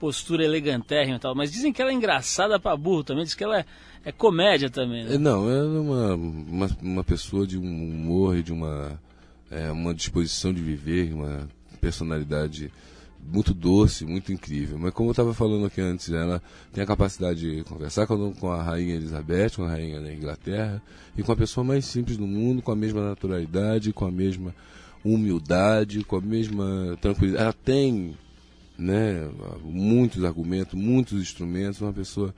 [0.00, 1.32] postura elegantérrima e tal.
[1.32, 3.64] Mas dizem que ela é engraçada pra burro também, diz que ela é,
[4.04, 5.14] é comédia também, né?
[5.14, 9.00] É, não, ela é uma, uma, uma, pessoa de um humor e de uma,
[9.48, 11.48] é, uma disposição de viver, uma
[11.80, 12.72] personalidade
[13.22, 14.78] muito doce, muito incrível.
[14.78, 18.62] Mas como eu estava falando aqui antes, ela tem a capacidade de conversar com, a
[18.62, 20.82] rainha Elizabeth, com a rainha da Inglaterra,
[21.16, 24.54] e com a pessoa mais simples do mundo, com a mesma naturalidade, com a mesma
[25.04, 27.44] humildade, com a mesma tranquilidade.
[27.44, 28.16] Ela tem
[28.76, 29.28] né,
[29.62, 32.34] muitos argumentos, muitos instrumentos, uma pessoa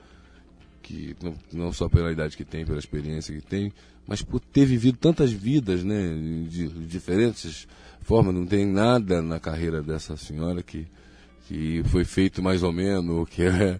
[0.81, 3.73] que não, não só pela idade que tem, pela experiência que tem,
[4.07, 6.15] mas por ter vivido tantas vidas, né,
[6.47, 7.67] de diferentes
[8.05, 10.87] forma, não tem nada na carreira dessa senhora que,
[11.47, 13.79] que foi feito mais ou menos, que é,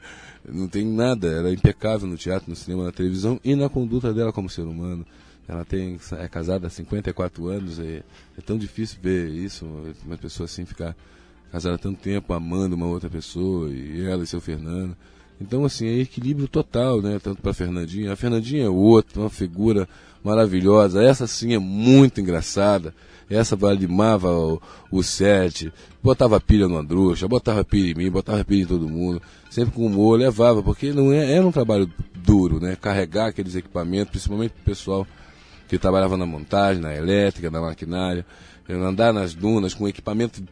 [0.49, 4.11] não tem nada, ela é impecável no teatro, no cinema, na televisão e na conduta
[4.11, 5.05] dela como ser humano.
[5.47, 8.01] Ela tem, é casada há 54 anos, é,
[8.35, 9.63] é tão difícil ver isso,
[10.03, 10.95] uma pessoa assim ficar
[11.51, 14.97] casada há tanto tempo, amando uma outra pessoa, e ela e seu Fernando.
[15.39, 17.19] Então, assim, é equilíbrio total, né?
[17.21, 18.11] Tanto para Fernandinha.
[18.13, 19.87] A Fernandinha é outra, uma figura
[20.23, 21.03] maravilhosa.
[21.03, 22.95] Essa sim é muito engraçada.
[23.29, 24.61] Essa valimava o,
[24.91, 25.71] o set,
[26.01, 29.85] botava pilha no Andrucha, botava pilha em mim, botava pilha em todo mundo, sempre com
[29.85, 32.77] humor, levava, porque não é, era um trabalho duro, né?
[32.79, 35.07] Carregar aqueles equipamentos, principalmente o pessoal
[35.67, 38.25] que trabalhava na montagem, na elétrica, na maquinária,
[38.69, 40.43] andar nas dunas com equipamento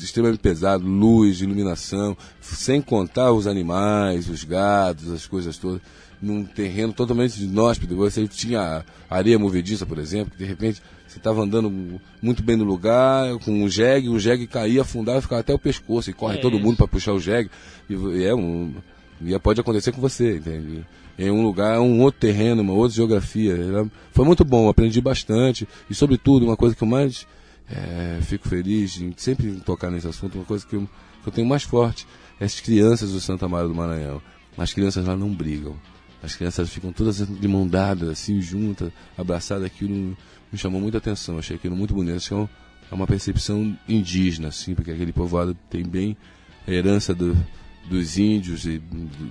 [0.00, 5.80] extremamente pesado, luz, iluminação, sem contar os animais, os gados, as coisas todas
[6.20, 7.96] num terreno totalmente inóspito.
[7.96, 12.64] Você tinha areia movediça, por exemplo, que de repente você estava andando muito bem no
[12.64, 16.40] lugar, com um jegue, o jegue caía, afundava, ficava até o pescoço, e corre é
[16.40, 16.64] todo isso.
[16.64, 17.50] mundo para puxar o jegue.
[17.88, 18.74] E é um.
[19.20, 20.84] E pode acontecer com você, entende?
[21.18, 23.56] Em um lugar, um outro terreno, uma outra geografia.
[24.12, 25.66] Foi muito bom, aprendi bastante.
[25.90, 27.26] E, sobretudo, uma coisa que eu mais
[27.70, 30.88] é, fico feliz em sempre tocar nesse assunto, uma coisa que eu,
[31.22, 32.06] que eu tenho mais forte
[32.40, 34.22] é as crianças do Santa Maria do Maranhão.
[34.56, 35.76] As crianças lá não brigam.
[36.22, 39.64] As crianças ficam todas de mão dada, assim, juntas, abraçadas.
[39.64, 40.16] Aquilo
[40.50, 41.38] me chamou muita atenção.
[41.38, 42.16] Achei aquilo muito bonito.
[42.16, 42.48] Acho que é,
[42.90, 46.16] é uma percepção indígena, assim, porque aquele povoado tem bem
[46.66, 47.36] a herança do,
[47.88, 48.82] dos índios e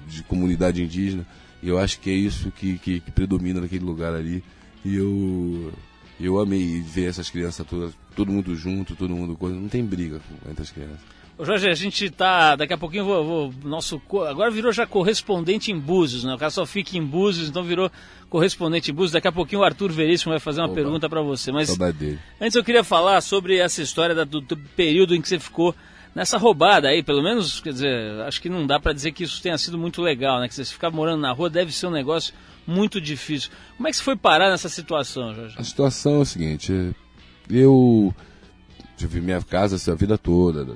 [0.07, 1.25] de comunidade indígena.
[1.61, 4.43] E eu acho que é isso que, que, que predomina naquele lugar ali.
[4.85, 5.73] E eu,
[6.19, 9.55] eu amei ver essas crianças todas, todo mundo junto, todo mundo coisa.
[9.55, 11.17] Não tem briga entre as crianças.
[11.37, 12.55] Ô Jorge, a gente tá.
[12.55, 14.01] Daqui a pouquinho vou, vou, nosso.
[14.27, 16.33] Agora virou já correspondente em Búzios, né?
[16.33, 17.91] O cara só fica em Búzios, então virou
[18.27, 19.11] correspondente em Búzios.
[19.11, 21.51] Daqui a pouquinho o Arthur Veríssimo vai fazer uma Opa, pergunta para você.
[21.51, 21.69] Mas
[22.41, 25.75] antes eu queria falar sobre essa história do, do, período em que você ficou
[26.15, 29.39] nessa roubada aí, pelo menos, quer dizer, acho que não dá para dizer que isso
[29.39, 30.47] tenha sido muito legal, né?
[30.47, 32.33] Que você ficar morando na rua deve ser um negócio
[32.67, 33.49] muito difícil.
[33.77, 35.55] Como é que você foi parar nessa situação, Jorge?
[35.57, 36.93] A situação é o seguinte,
[37.49, 38.13] eu
[38.97, 40.75] Tive minha casa assim, a vida toda,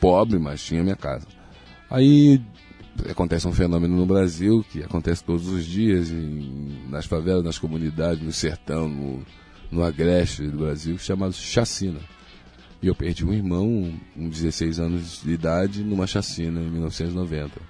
[0.00, 1.28] pobre, mas tinha minha casa.
[1.88, 2.42] Aí
[3.08, 8.20] acontece um fenômeno no Brasil que acontece todos os dias, em, nas favelas, nas comunidades,
[8.20, 9.24] no sertão, no,
[9.70, 12.00] no agreste do Brasil, chamado chacina.
[12.82, 17.60] E eu perdi um irmão, com 16 anos de idade, numa chacina em 1990.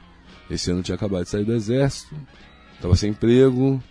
[0.50, 2.16] Esse ano tinha acabado de sair do exército,
[2.82, 3.82] estava sem emprego,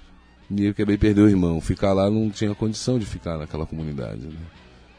[0.49, 1.61] e eu acabei perder o irmão.
[1.61, 4.27] Ficar lá não tinha condição de ficar naquela comunidade.
[4.27, 4.35] Né?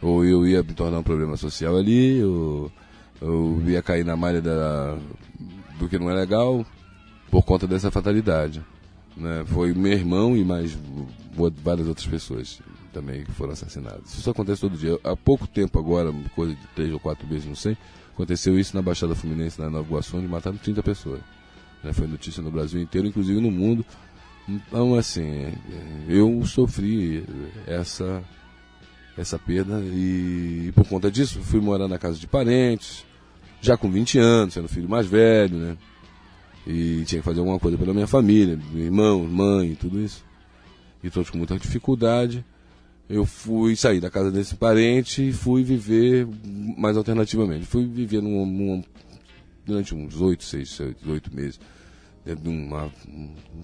[0.03, 2.71] ou eu ia me tornar um problema social ali, ou
[3.21, 4.99] eu ia cair na malha da,
[5.79, 6.67] do que não é legal
[7.31, 8.61] por conta dessa fatalidade.
[9.17, 9.45] Né?
[9.47, 10.77] Foi meu irmão e mais
[11.63, 12.61] várias outras pessoas
[12.93, 14.13] também que foram assassinadas.
[14.13, 14.99] Isso acontece todo dia.
[15.05, 17.77] Há pouco tempo agora, coisa de três ou quatro meses, não sei,
[18.13, 21.21] aconteceu isso na Baixada Fluminense, na Nova Iguaçu, onde mataram 30 pessoas.
[21.83, 21.93] Né?
[21.93, 23.85] Foi notícia no Brasil inteiro, inclusive no mundo.
[24.49, 25.53] Então, assim,
[26.09, 27.25] eu sofri
[27.67, 28.23] essa
[29.17, 33.05] essa perda e, e, por conta disso fui morar na casa de parentes,
[33.61, 35.77] já com 20 anos, sendo filho mais velho, né?
[36.67, 40.25] E tinha que fazer alguma coisa pela minha família, irmão, mãe, tudo isso.
[41.03, 42.45] E todos com muita dificuldade.
[43.09, 46.27] Eu fui sair da casa desse parente e fui viver
[46.79, 47.67] mais alternativamente.
[47.67, 48.85] Fui viver num, num,
[49.65, 51.61] durante uns oito, seis, oito meses,
[52.25, 52.91] dentro de uma,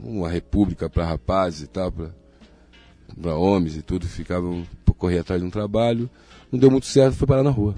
[0.03, 4.67] uma república para rapazes e tal, para homens e tudo, ficavam
[4.99, 6.11] correr atrás de um trabalho.
[6.51, 7.75] Não deu muito certo, fui parar na rua.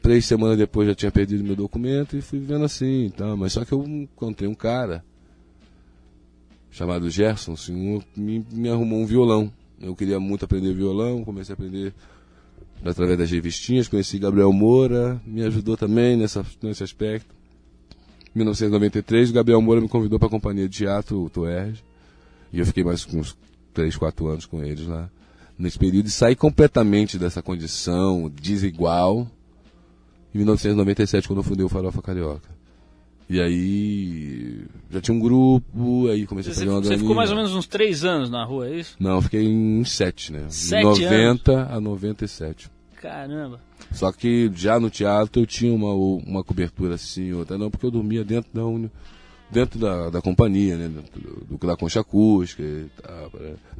[0.00, 3.06] Três semanas depois já tinha perdido meu documento e fui vivendo assim.
[3.06, 5.04] Então, mas só que eu encontrei um cara
[6.70, 9.52] chamado Gerson, um senhor, me, me arrumou um violão.
[9.80, 11.94] Eu queria muito aprender violão, comecei a aprender
[12.84, 17.34] através das revistinhas, conheci Gabriel Moura, me ajudou também nessa, nesse aspecto.
[18.34, 21.84] Em 1993, Gabriel Moura me convidou para a companhia de teatro, o Tuerge,
[22.52, 23.36] e eu fiquei mais uns
[23.72, 25.08] 3, 4 anos com eles lá
[25.58, 29.28] nesse período e saí completamente dessa condição desigual
[30.34, 32.48] em 1997, quando eu fundei o Farofa Carioca.
[33.30, 37.30] E aí já tinha um grupo, aí comecei você, a fazer uma Você ficou mais
[37.30, 38.96] ou menos uns três anos na rua, é isso?
[38.98, 40.44] Não, eu fiquei em sete, né?
[40.48, 41.72] Sete 90 anos?
[41.72, 42.73] a 97.
[43.04, 43.60] Caramba.
[43.92, 47.90] Só que já no teatro eu tinha uma, uma cobertura assim, outra não, porque eu
[47.90, 48.90] dormia dentro da uni,
[49.50, 50.88] dentro da, da companhia, né?
[50.88, 53.30] Do, do, da concha acústica e tal.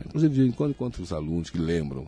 [0.04, 2.06] Inclusive, de quando encontro os alunos que lembram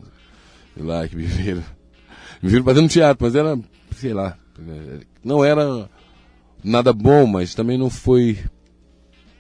[0.77, 1.65] lá, que me viram,
[2.43, 3.59] me viram fazendo teatro, mas era,
[3.93, 4.37] sei lá,
[5.25, 5.89] não era
[6.63, 8.39] nada bom, mas também não foi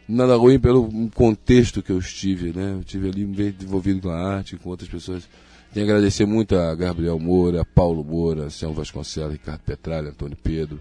[0.09, 2.73] nada ruim pelo contexto que eu estive, né?
[2.73, 5.29] Eu estive ali envolvido com a arte, com outras pessoas.
[5.77, 10.35] Tenho que agradecer muito a Gabriel Moura, a Paulo Moura, Selma Vasconcelos, Ricardo Petralha, Antônio
[10.35, 10.81] Pedro,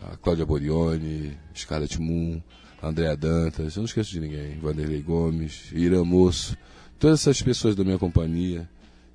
[0.00, 2.40] a Cláudia Borioni, Scarlett Moon,
[2.80, 6.56] Andréa Dantas, eu não esqueço de ninguém, Vanderlei Gomes, Irã Moço,
[6.96, 8.70] todas essas pessoas da minha companhia,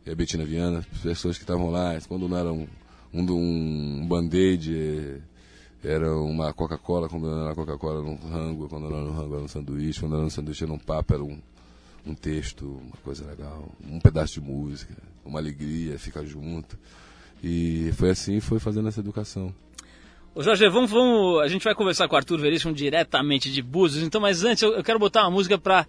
[0.05, 2.68] e a Betina Viana, pessoas que estavam lá, quando não eram
[3.13, 5.22] um, um, um band-aid,
[5.82, 9.36] era uma Coca-Cola, quando não era Coca-Cola era um rango, quando não era um rango
[9.36, 11.39] era um sanduíche, quando era um sanduíche era um papo, era um,
[12.06, 14.93] um texto, uma coisa legal, um pedaço de música,
[15.26, 16.78] uma alegria, ficar junto.
[17.43, 19.53] E foi assim, foi fazendo essa educação.
[20.34, 24.03] Ô Jorge, vamos, vamos, a gente vai conversar com o Arthur Veríssimo diretamente de Búzios,
[24.03, 25.88] então, mas antes eu, eu quero botar uma música para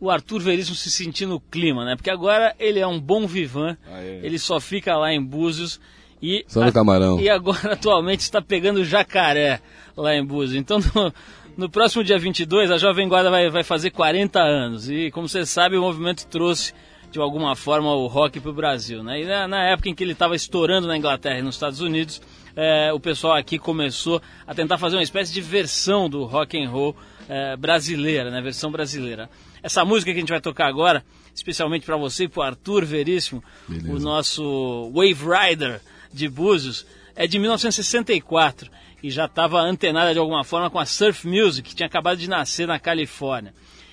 [0.00, 1.94] o Arthur Veríssimo se sentir no clima, né?
[1.94, 4.20] Porque agora ele é um bom vivan, Ah, é.
[4.24, 5.80] ele só fica lá em Búzios
[6.20, 7.20] e, Só no camarão.
[7.20, 9.60] e agora atualmente está pegando jacaré
[9.96, 10.58] lá em Búzios.
[10.58, 11.14] Então no,
[11.56, 15.46] no próximo dia 22 a Jovem Guarda vai, vai fazer 40 anos e como você
[15.46, 16.72] sabe o movimento trouxe
[17.10, 19.22] de alguma forma o rock para o Brasil, né?
[19.22, 22.20] E na, na época em que ele estava estourando na Inglaterra e nos Estados Unidos,
[22.56, 26.68] é, o pessoal aqui começou a tentar fazer uma espécie de versão do rock and
[26.68, 26.96] roll
[27.28, 28.40] é, brasileira, né?
[28.40, 29.30] Versão brasileira.
[29.62, 32.84] Essa música que a gente vai tocar agora, especialmente para você e para o Arthur
[32.84, 33.92] Veríssimo, Beleza.
[33.92, 35.80] o nosso Wave Rider
[36.12, 36.84] de Búzios,
[37.14, 38.68] é de 1964
[39.04, 42.26] e já estava antenada de alguma forma com a Surf Music, que tinha acabado de
[42.26, 43.52] nascer na Califórnia.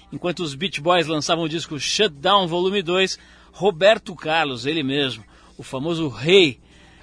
[0.10, 3.20] Enquanto os Beach Boys lançavam o disco Shutdown Volume 2,
[3.52, 5.22] Roberto Carlos, ele mesmo,
[5.58, 6.62] o famoso rei,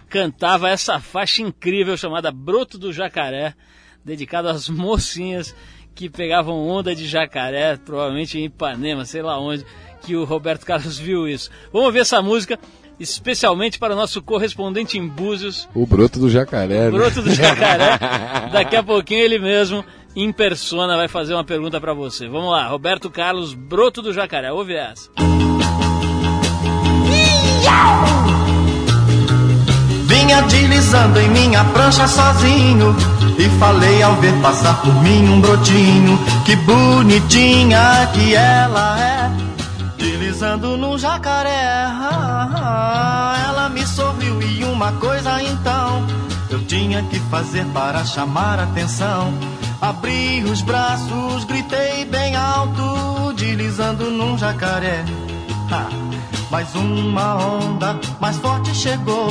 [0.09, 3.53] cantava essa faixa incrível chamada Broto do Jacaré,
[4.03, 5.55] dedicada às mocinhas
[5.95, 9.67] que pegavam onda de jacaré, provavelmente em Ipanema, sei lá onde,
[10.01, 11.51] que o Roberto Carlos viu isso.
[11.71, 12.59] Vamos ouvir essa música,
[12.99, 16.91] especialmente para o nosso correspondente em Búzios, O broto do jacaré, né?
[16.91, 17.99] Broto do Jacaré.
[18.53, 19.85] Daqui a pouquinho ele mesmo,
[20.15, 22.29] em persona, vai fazer uma pergunta para você.
[22.29, 25.11] Vamos lá, Roberto Carlos, Broto do Jacaré, ouve essa.
[30.07, 32.95] Vinha deslizando em minha prancha sozinho
[33.39, 39.48] E falei ao ver passar por mim um brotinho Que bonitinha que ela é
[40.29, 41.87] Deslizando no jacaré
[43.49, 46.07] Ela me sorriu e uma coisa então
[46.51, 49.33] Eu tinha que fazer para chamar atenção
[49.81, 55.03] Abri os braços, gritei bem alto Deslizando num jacaré!
[56.51, 59.31] Mas uma onda mais forte chegou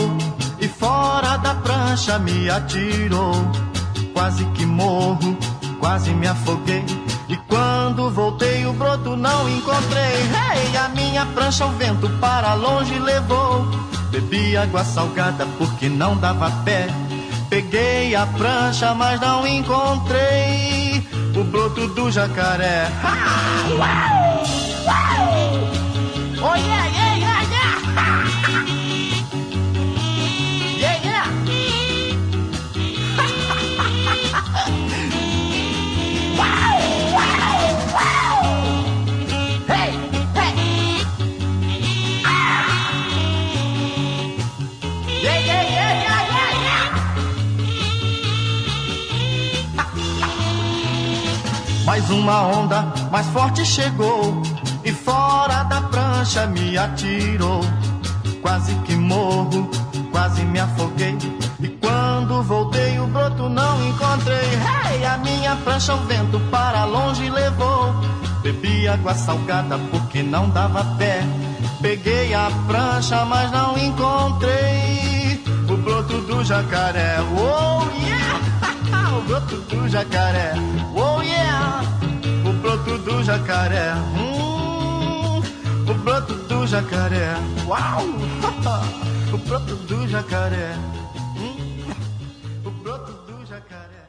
[0.60, 3.34] e fora da prancha me atirou.
[4.14, 5.38] Quase que morro,
[5.80, 6.84] quase me afoguei.
[7.30, 10.16] E quando voltei o broto não encontrei.
[10.56, 13.68] Ei, a minha prancha o vento para longe levou.
[14.10, 16.88] Bebi água salgada porque não dava pé.
[17.50, 21.06] Peguei a prancha, mas não encontrei
[21.36, 22.88] o broto do jacaré.
[23.04, 23.48] Ha!
[23.78, 24.44] Uau!
[24.86, 25.78] Uau!
[26.40, 26.87] Oh yeah,
[52.08, 54.42] Mais uma onda mais forte chegou
[54.86, 57.60] e fora da prancha me atirou.
[58.42, 59.70] Quase que morro,
[60.10, 61.18] quase me afoguei.
[61.60, 64.38] E quando voltei, o broto não encontrei.
[64.38, 67.94] Hey, a minha prancha o vento para longe levou.
[68.42, 71.20] Bebi água salgada porque não dava pé.
[71.82, 77.18] Peguei a prancha, mas não encontrei o broto do jacaré.
[77.20, 79.12] Oh yeah!
[79.18, 80.54] o broto do jacaré.
[80.96, 81.17] Oh
[82.58, 83.94] broto do jacaré.
[84.18, 85.42] Hum,
[85.90, 87.36] o broto do jacaré.
[87.68, 88.04] Uau!
[89.34, 90.74] o broto do jacaré.
[91.38, 91.92] Hum,
[92.66, 94.08] o broto do jacaré.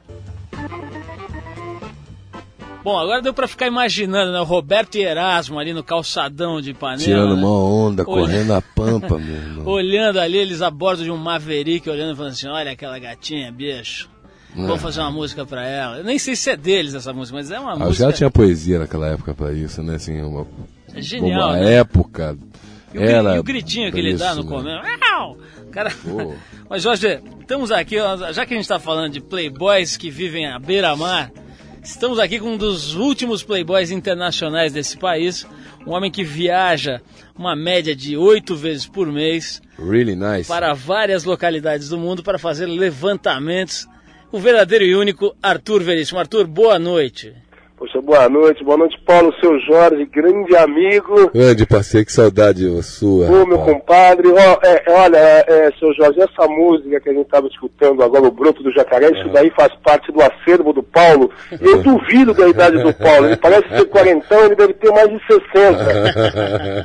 [2.82, 4.40] Bom, agora deu pra ficar imaginando, né?
[4.40, 7.02] O Roberto e Erasmo ali no calçadão de Ipanema.
[7.02, 7.42] Tirando né?
[7.42, 9.66] uma onda, Olha- correndo a pampa, meu irmão.
[9.68, 13.52] Olhando ali, eles a bordo de um Maverick, olhando e falando assim: olha aquela gatinha,
[13.52, 14.08] bicho.
[14.54, 15.98] Vamos fazer uma música pra ela.
[15.98, 18.30] Eu nem sei se é deles essa música, mas é uma Ah, música já tinha
[18.30, 19.96] poesia naquela época pra isso, né?
[19.96, 20.46] Assim, uma,
[20.96, 21.50] genial.
[21.50, 21.74] uma né?
[21.74, 22.36] época.
[22.92, 24.48] E o, era e o gritinho que ele isso, dá no né?
[24.48, 25.38] começo.
[25.70, 26.34] Cara, Pô.
[26.68, 27.96] mas Jorge, estamos aqui,
[28.32, 31.30] já que a gente está falando de playboys que vivem à beira-mar,
[31.82, 35.46] estamos aqui com um dos últimos playboys internacionais desse país,
[35.86, 37.00] um homem que viaja
[37.36, 40.48] uma média de oito vezes por mês Really nice.
[40.48, 43.86] para várias localidades do mundo para fazer levantamentos.
[44.30, 46.20] O verdadeiro e único Arthur Veríssimo.
[46.20, 47.34] Arthur, boa noite.
[47.78, 51.30] Poxa, boa noite, boa noite, Paulo, seu Jorge, grande amigo.
[51.32, 53.26] Grande parceiro, que saudade sua.
[53.30, 57.26] Ô, meu compadre, ó, é, é, olha, é, seu Jorge, essa música que a gente
[57.26, 61.30] estava escutando agora, o Broto do Jacaré, isso daí faz parte do acervo do Paulo.
[61.52, 65.08] E eu duvido da idade do Paulo, ele parece ter quarentão, ele deve ter mais
[65.08, 65.38] de 60.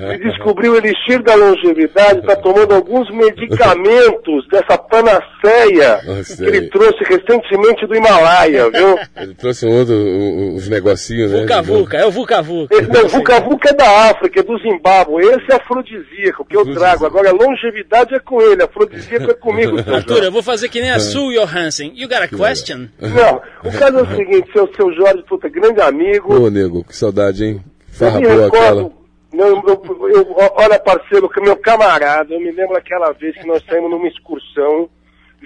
[0.14, 6.00] Ele descobriu o elixir da longevidade, está tomando alguns medicamentos dessa panaceia
[6.38, 9.00] que ele trouxe recentemente do Himalaia, viu?
[9.16, 11.42] Ele trouxe um outro, um- uns negocinhos, né?
[11.42, 12.76] Vuca Vuca, é o Vuca Vuca.
[12.76, 15.24] Esse, não, Vuca Vuca é da África, é do Zimbábue.
[15.26, 17.06] Esse é afrodisíaco que eu trago.
[17.06, 19.78] Agora, a longevidade é com ele, afrodisíaco é comigo.
[19.94, 21.94] Arthur, eu vou fazer que nem a Sue Johansen.
[21.96, 22.88] You got a question?
[23.00, 26.34] Não, o caso é o seguinte, seu, seu Jorge, puta, grande amigo.
[26.34, 27.64] Ô, nego, que saudade, hein?
[27.66, 28.66] eu Farra me boa aquela.
[28.82, 28.94] recordo,
[29.34, 33.64] não, eu, eu- olha, parceiro, que meu camarada, eu me lembro aquela vez que nós
[33.68, 34.90] saímos numa excursão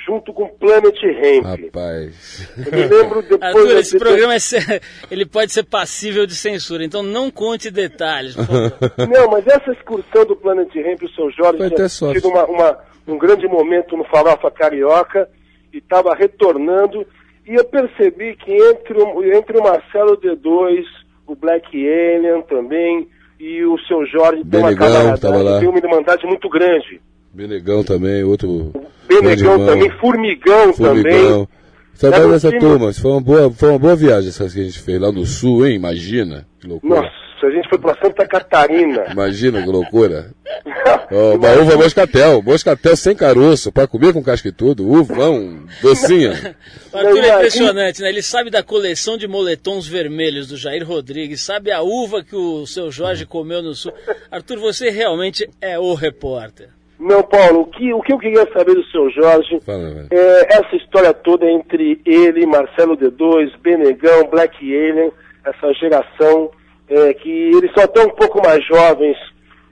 [0.05, 1.43] junto com Planet Hemp.
[1.45, 2.49] Rapaz.
[2.57, 3.41] Eu me lembro depois...
[3.41, 8.35] Arthur, esse programa é ser- ele pode ser passível de censura, então não conte detalhes.
[9.09, 12.77] Não, mas essa excursão do Planet Ramp, o seu Jorge Foi tinha tido uma, uma-
[13.07, 15.27] um grande momento no Farofa Carioca
[15.73, 17.05] e estava retornando.
[17.45, 20.83] E eu percebi que entre, o- entre o Marcelo D2,
[21.25, 23.07] o Black Alien também,
[23.39, 26.99] e o seu Jorge tem uma camaradagem, tem uma irmandade muito grande.
[27.37, 28.73] Benegão também, outro.
[29.07, 31.03] Benegão também, Formigão, também.
[31.03, 31.47] Formigão.
[32.25, 32.91] Um dessa time- turma.
[32.93, 35.67] Foi uma, boa, foi uma boa viagem essa que a gente fez lá no sul,
[35.67, 35.75] hein?
[35.75, 36.47] Imagina.
[36.59, 36.95] Que loucura.
[37.01, 39.05] Nossa, a gente foi para Santa Catarina.
[39.11, 40.31] Imagina que loucura.
[41.11, 42.41] Ó, uma uva moscatel.
[42.41, 44.89] Moscatel sem caroço, pra comer com casca e tudo.
[44.89, 46.55] Uvão, docinha.
[46.91, 48.09] O Arthur é impressionante, né?
[48.09, 52.65] Ele sabe da coleção de moletons vermelhos do Jair Rodrigues, sabe a uva que o
[52.65, 53.93] seu Jorge comeu no sul.
[54.31, 56.69] Arthur, você realmente é o repórter.
[56.99, 60.07] Não, Paulo, o que, o que eu queria saber do seu Jorge Fala.
[60.09, 65.11] É, essa história toda entre ele, Marcelo D2, Benegão, Black Alien,
[65.45, 66.49] essa geração,
[66.89, 69.15] é, que eles são até um pouco mais jovens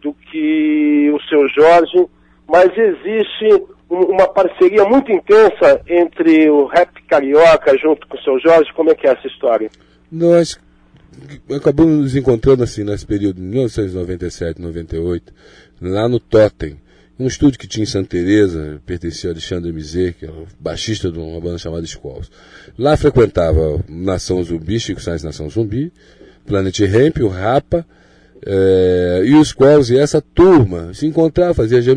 [0.01, 2.05] do que o seu Jorge,
[2.47, 8.39] mas existe um- uma parceria muito intensa entre o rap carioca junto com o seu
[8.39, 8.71] Jorge.
[8.75, 9.69] Como é que é essa história?
[10.11, 10.59] Nós
[11.55, 15.33] acabamos nos encontrando assim nesse período de 1997, 98,
[15.81, 16.77] lá no Totem.
[17.17, 21.09] Um estúdio que tinha em Santa Teresa, pertencia a Alexandre Mizet, que é o baixista
[21.09, 22.29] de uma banda chamada Squalls.
[22.77, 25.93] Lá frequentava Nação Zumbi, Chico Sainz Nação Zumbi,
[26.45, 27.85] Planet Ramp, o Rapa,
[28.45, 31.95] eh, e os Squalls e essa turma se encontrava, fazia jam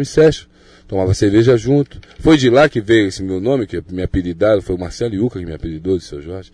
[0.86, 2.00] tomava cerveja junto.
[2.20, 5.40] Foi de lá que veio esse meu nome, que me apelidaram, foi o Marcelo Iuca
[5.40, 6.52] que me apelidou de seu Jorge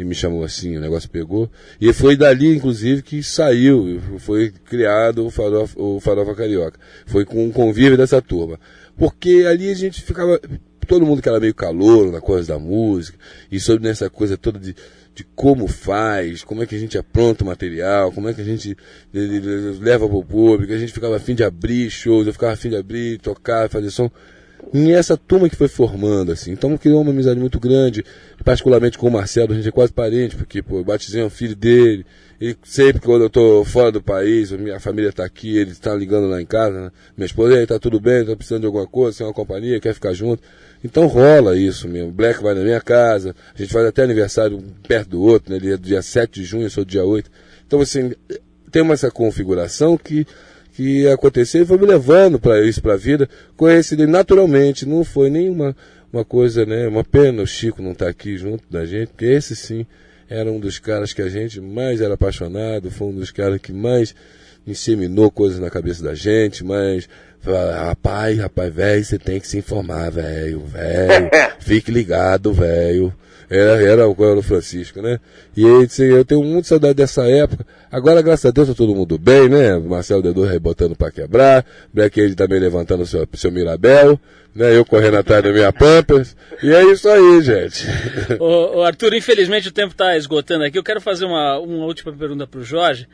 [0.00, 1.50] e me chamou assim, o negócio pegou.
[1.80, 6.80] E foi dali, inclusive, que saiu, foi criado o Farofa, o Farofa Carioca.
[7.06, 8.58] Foi com o convívio dessa turma.
[8.96, 10.40] Porque ali a gente ficava
[10.86, 13.16] todo mundo que era meio calor na coisa da música,
[13.50, 14.74] e sobre nessa coisa toda de,
[15.14, 18.44] de como faz, como é que a gente apronta o material, como é que a
[18.44, 18.76] gente
[19.80, 22.76] leva para o público, a gente ficava afim de abrir shows, eu ficava afim de
[22.76, 24.10] abrir, tocar, fazer som.
[24.72, 26.52] E essa turma que foi formando, assim.
[26.52, 28.04] Então criou uma amizade muito grande,
[28.44, 31.56] particularmente com o Marcelo, a gente é quase parente, porque pô, eu batizei um filho
[31.56, 32.06] dele,
[32.40, 36.28] e sempre quando eu estou fora do país, minha família está aqui, ele está ligando
[36.28, 36.90] lá em casa, né?
[37.16, 40.12] minha esposa, está tudo bem, está precisando de alguma coisa, tem uma companhia, quer ficar
[40.12, 40.42] junto.
[40.82, 42.10] Então rola isso mesmo.
[42.10, 45.58] Black vai na minha casa, a gente faz até aniversário perto do outro, né?
[45.58, 47.30] Ele é dia 7 de junho, eu sou dia 8.
[47.66, 48.12] Então, assim,
[48.70, 50.26] tem uma essa configuração que,
[50.72, 55.30] que aconteceu e foi me levando para isso, para a vida, conhecido naturalmente, não foi
[55.30, 55.76] nenhuma
[56.12, 56.88] uma coisa, né?
[56.88, 59.86] Uma pena o Chico não estar tá aqui junto da gente, porque esse sim
[60.28, 63.72] era um dos caras que a gente mais era apaixonado, foi um dos caras que
[63.72, 64.14] mais
[64.66, 66.64] inseminou coisas na cabeça da gente,
[67.44, 71.30] rapaz, rapaz, velho, você tem que se informar, velho, velho,
[71.60, 73.12] fique ligado, velho.
[73.50, 75.18] Era, era, o Francisco, né?
[75.56, 77.66] E assim, eu tenho muito saudade dessa época.
[77.90, 79.76] Agora, graças a Deus, tá todo mundo bem, né?
[79.76, 84.20] Marcelo Dedo rebotando para quebrar, Black Age também levantando o seu, seu Mirabel,
[84.54, 84.76] né?
[84.76, 86.36] Eu correndo atrás da minha Pampers.
[86.62, 87.86] E é isso aí, gente.
[88.38, 90.78] Ô, ô Arthur, infelizmente o tempo está esgotando aqui.
[90.78, 93.08] Eu quero fazer uma, uma última pergunta para o Jorge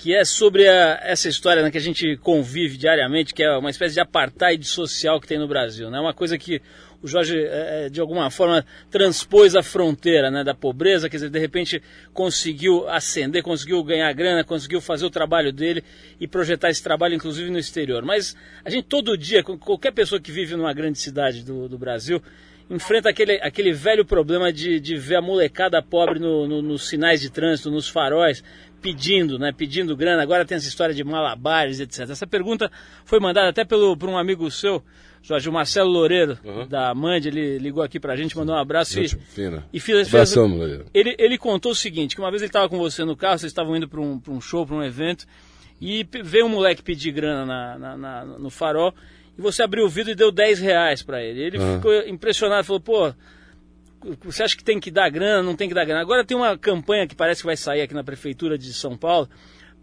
[0.00, 3.68] que é sobre a, essa história né, que a gente convive diariamente, que é uma
[3.68, 5.90] espécie de apartheid social que tem no Brasil.
[5.90, 6.00] Né?
[6.00, 6.62] Uma coisa que
[7.02, 11.28] o Jorge, é, é, de alguma forma, transpôs a fronteira né, da pobreza, quer dizer,
[11.28, 11.82] de repente
[12.14, 15.84] conseguiu ascender, conseguiu ganhar grana, conseguiu fazer o trabalho dele
[16.18, 18.02] e projetar esse trabalho, inclusive, no exterior.
[18.02, 18.34] Mas
[18.64, 22.22] a gente todo dia, qualquer pessoa que vive numa grande cidade do, do Brasil,
[22.70, 27.20] enfrenta aquele, aquele velho problema de, de ver a molecada pobre no, no, nos sinais
[27.20, 28.44] de trânsito, nos faróis,
[28.80, 30.22] pedindo, né, pedindo grana.
[30.22, 32.10] Agora tem essa história de malabares, etc.
[32.10, 32.70] Essa pergunta
[33.04, 34.82] foi mandada até pelo, por um amigo seu,
[35.22, 36.66] Jorge, Marcelo Loureiro, uhum.
[36.66, 39.66] da Mand, ele ligou aqui pra gente, mandou um abraço gente, e, fina.
[39.72, 40.86] e fez, fez Loureiro.
[40.94, 43.50] ele, ele contou o seguinte, que uma vez ele estava com você no carro, vocês
[43.50, 45.26] estavam indo para um, um show, para um evento,
[45.80, 48.94] e veio um moleque pedir grana na, na, na, no farol,
[49.38, 51.42] e você abriu o vidro e deu 10 reais para ele.
[51.42, 51.76] Ele uhum.
[51.76, 53.14] ficou impressionado, falou, pô,
[54.24, 56.00] você acha que tem que dar grana, não tem que dar grana?
[56.00, 59.28] Agora tem uma campanha que parece que vai sair aqui na Prefeitura de São Paulo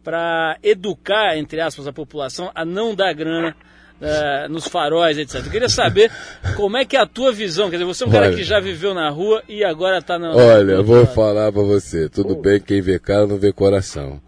[0.04, 3.56] para educar, entre aspas, a população a não dar grana
[4.02, 5.46] uh, nos faróis, etc.
[5.46, 6.12] Eu queria saber
[6.56, 7.70] como é que é a tua visão.
[7.70, 10.34] Quer dizer, você é um cara que já viveu na rua e agora está na.
[10.34, 12.10] Olha, eu vou falar para você.
[12.10, 12.42] Tudo oh.
[12.42, 14.22] bem, quem vê cara não vê coração.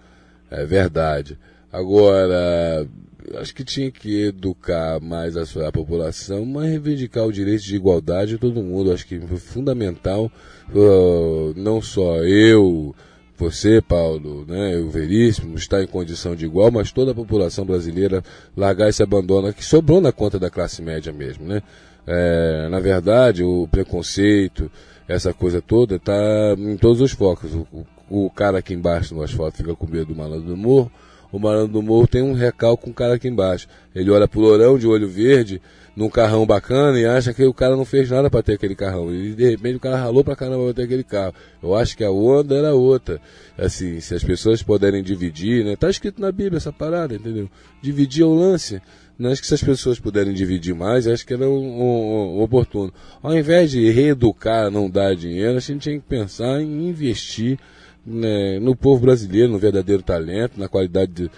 [0.52, 1.38] É verdade.
[1.72, 2.88] Agora,
[3.36, 8.32] acho que tinha que educar mais a sua população, mas reivindicar o direito de igualdade
[8.32, 8.92] de todo mundo.
[8.92, 10.32] Acho que foi fundamental,
[10.74, 12.96] uh, não só eu,
[13.40, 18.22] você, Paulo, né, o Veríssimo, está em condição de igual, mas toda a população brasileira
[18.56, 21.64] largar esse abandono que sobrou na conta da classe média mesmo, né?
[22.06, 24.70] É, na verdade, o preconceito,
[25.08, 27.54] essa coisa toda, está em todos os focos.
[27.54, 30.92] O, o, o, cara aqui embaixo no asfalto fica com medo do malandro do morro,
[31.32, 33.68] o malandro do morro tem um recalque com o cara aqui embaixo.
[33.94, 35.62] Ele olha pro lourão de olho verde,
[35.96, 39.14] num carrão bacana e acha que o cara não fez nada para ter aquele carrão.
[39.14, 41.34] E de repente o cara ralou pra caramba pra ter aquele carro.
[41.62, 43.20] Eu acho que a onda era outra.
[43.58, 45.76] Assim, se as pessoas puderem dividir, né?
[45.76, 47.50] Tá escrito na Bíblia essa parada, entendeu?
[47.82, 48.82] Dividir é o lance.
[49.20, 52.42] Não acho que se as pessoas puderem dividir mais, acho que era um, um, um,
[52.42, 52.94] oportuno.
[53.22, 57.60] Ao invés de reeducar, não dar dinheiro, a gente tinha que pensar em investir
[58.10, 61.32] né, no povo brasileiro, no verdadeiro talento, na qualidade de,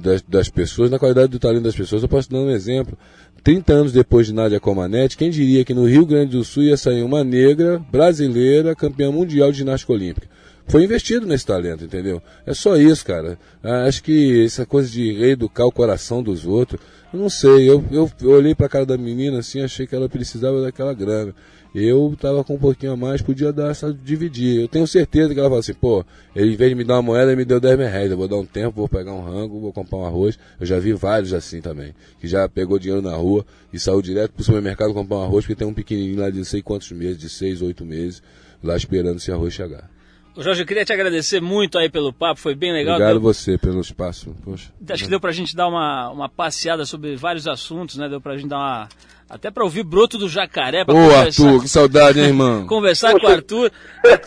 [0.00, 2.02] das, das, pessoas, na qualidade do talento das pessoas.
[2.02, 2.98] Eu posso dar um exemplo.
[3.42, 6.76] 30 anos depois de Nádia Comanete, quem diria que no Rio Grande do Sul ia
[6.76, 10.26] sair uma negra brasileira campeã mundial de ginástica olímpica?
[10.66, 12.20] Foi investido nesse talento, entendeu?
[12.44, 13.38] É só isso, cara.
[13.62, 16.80] Ah, acho que essa coisa de reeducar o coração dos outros,
[17.14, 17.70] eu não sei.
[17.70, 21.32] Eu, eu, eu olhei pra cara da menina assim, achei que ela precisava daquela grana
[21.78, 24.62] eu tava com um pouquinho a mais, podia dar essa dividir.
[24.62, 26.02] Eu tenho certeza que ela fala assim, pô,
[26.34, 28.10] ele em vez de me dar uma moeda, ele me deu 10 mil reais.
[28.10, 30.38] Eu vou dar um tempo, vou pegar um rango, vou comprar um arroz.
[30.58, 34.32] Eu já vi vários assim também, que já pegou dinheiro na rua e saiu direto
[34.32, 37.28] pro supermercado comprar um arroz, porque tem um pequenininho lá de sei quantos meses, de
[37.28, 38.22] 6, 8 meses,
[38.64, 39.90] lá esperando esse arroz chegar.
[40.38, 42.94] Jorge, eu queria te agradecer muito aí pelo papo, foi bem legal.
[42.94, 43.22] Obrigado deu...
[43.22, 44.34] você pelo espaço.
[44.44, 44.70] Poxa.
[44.88, 48.08] Acho que deu pra gente dar uma, uma passeada sobre vários assuntos, né?
[48.08, 48.88] Deu pra gente dar uma
[49.28, 50.84] até para ouvir Broto do Jacaré.
[50.86, 52.66] Ô, Arthur, que saudade, hein, irmão?
[52.68, 53.72] conversar com o Arthur.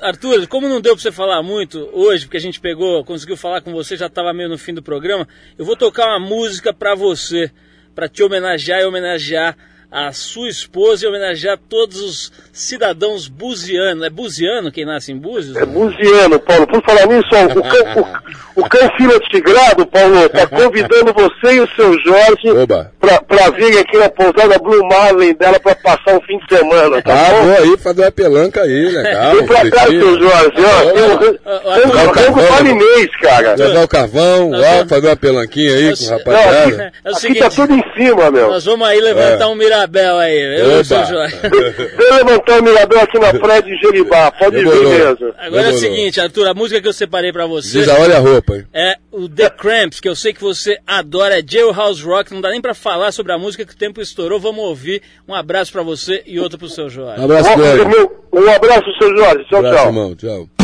[0.02, 3.62] Arthur, como não deu para você falar muito hoje, porque a gente pegou, conseguiu falar
[3.62, 5.28] com você, já estava meio no fim do programa,
[5.58, 7.52] eu vou tocar uma música para você,
[7.96, 9.56] para te homenagear e homenagear
[9.92, 14.04] a sua esposa e homenagear todos os cidadãos buzianos.
[14.04, 15.56] É buziano quem nasce em Búzios?
[15.56, 16.68] É buziano, Paulo.
[16.68, 18.04] Por falar nisso, ó, o, cão,
[18.56, 22.50] o, o cão fila tigrado, Paulo, está convidando você e o seu Jorge
[23.28, 27.14] para vir aqui na pousada Blue Marlin dela para passar um fim de semana, tá
[27.14, 27.44] ah, bom?
[27.44, 29.36] vou aí fazer uma pelanca aí, legal.
[29.36, 32.12] Vem pra cá, seu Jorge, ó.
[32.12, 33.56] Tem um palinês, cara.
[33.56, 36.94] Levar o carvão, ó, fazer uma pelanquinha aí com o rapaziada.
[37.04, 38.50] É aqui tá tudo em cima, meu.
[38.50, 41.36] Nós vamos aí levantar um Mirabel aí, eu o seu Jorge.
[41.38, 45.34] Vem levantar um Mirabel aqui na praia de Jeribá, pode vir mesmo.
[45.38, 47.80] Agora é o seguinte, Arthur, a música que eu separei pra você...
[47.80, 48.66] Diz a olha a roupa, hein?
[48.74, 52.50] É o The Cramps, que eu sei que você adora, é Jailhouse Rock, não dá
[52.50, 55.02] nem pra falar sobre a música que o tempo estourou, vamos ouvir.
[55.28, 57.22] Um abraço pra você e outro pro seu Jorge.
[57.22, 59.46] Um abraço, Um, um abraço, seu Jorge.
[59.46, 59.88] Tchau, um abraço, tchau.
[59.88, 60.16] Irmão.
[60.16, 60.59] Tchau.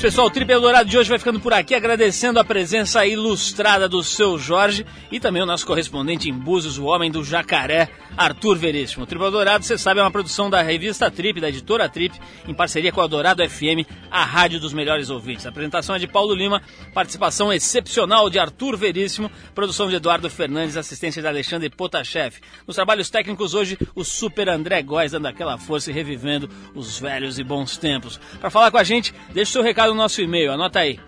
[0.00, 0.28] Isso, pessoal.
[0.28, 4.38] O Trip Eldorado de hoje vai ficando por aqui, agradecendo a presença ilustrada do seu
[4.38, 9.04] Jorge e também o nosso correspondente em Búzios, o homem do jacaré, Arthur Veríssimo.
[9.04, 12.54] O Trip Eldorado, você sabe, é uma produção da revista Trip, da editora Trip, em
[12.54, 15.46] parceria com a Dourado FM, a rádio dos melhores ouvintes.
[15.46, 20.76] A apresentação é de Paulo Lima, participação excepcional de Arthur Veríssimo, produção de Eduardo Fernandes,
[20.76, 22.36] assistência de Alexandre Potashev.
[22.66, 27.38] Nos trabalhos técnicos hoje, o super André Góes dando aquela força e revivendo os velhos
[27.38, 28.20] e bons tempos.
[28.40, 30.98] Para falar com a gente, deixe seu recado no nosso e-mail, anota aí,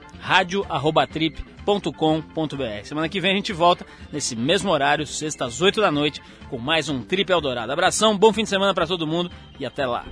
[1.63, 2.85] radio@trip.com.br.
[2.85, 6.59] Semana que vem a gente volta nesse mesmo horário, sexta às 8 da noite, com
[6.59, 7.73] mais um Trip Eldorado.
[7.73, 10.05] Abração, bom fim de semana para todo mundo e até lá.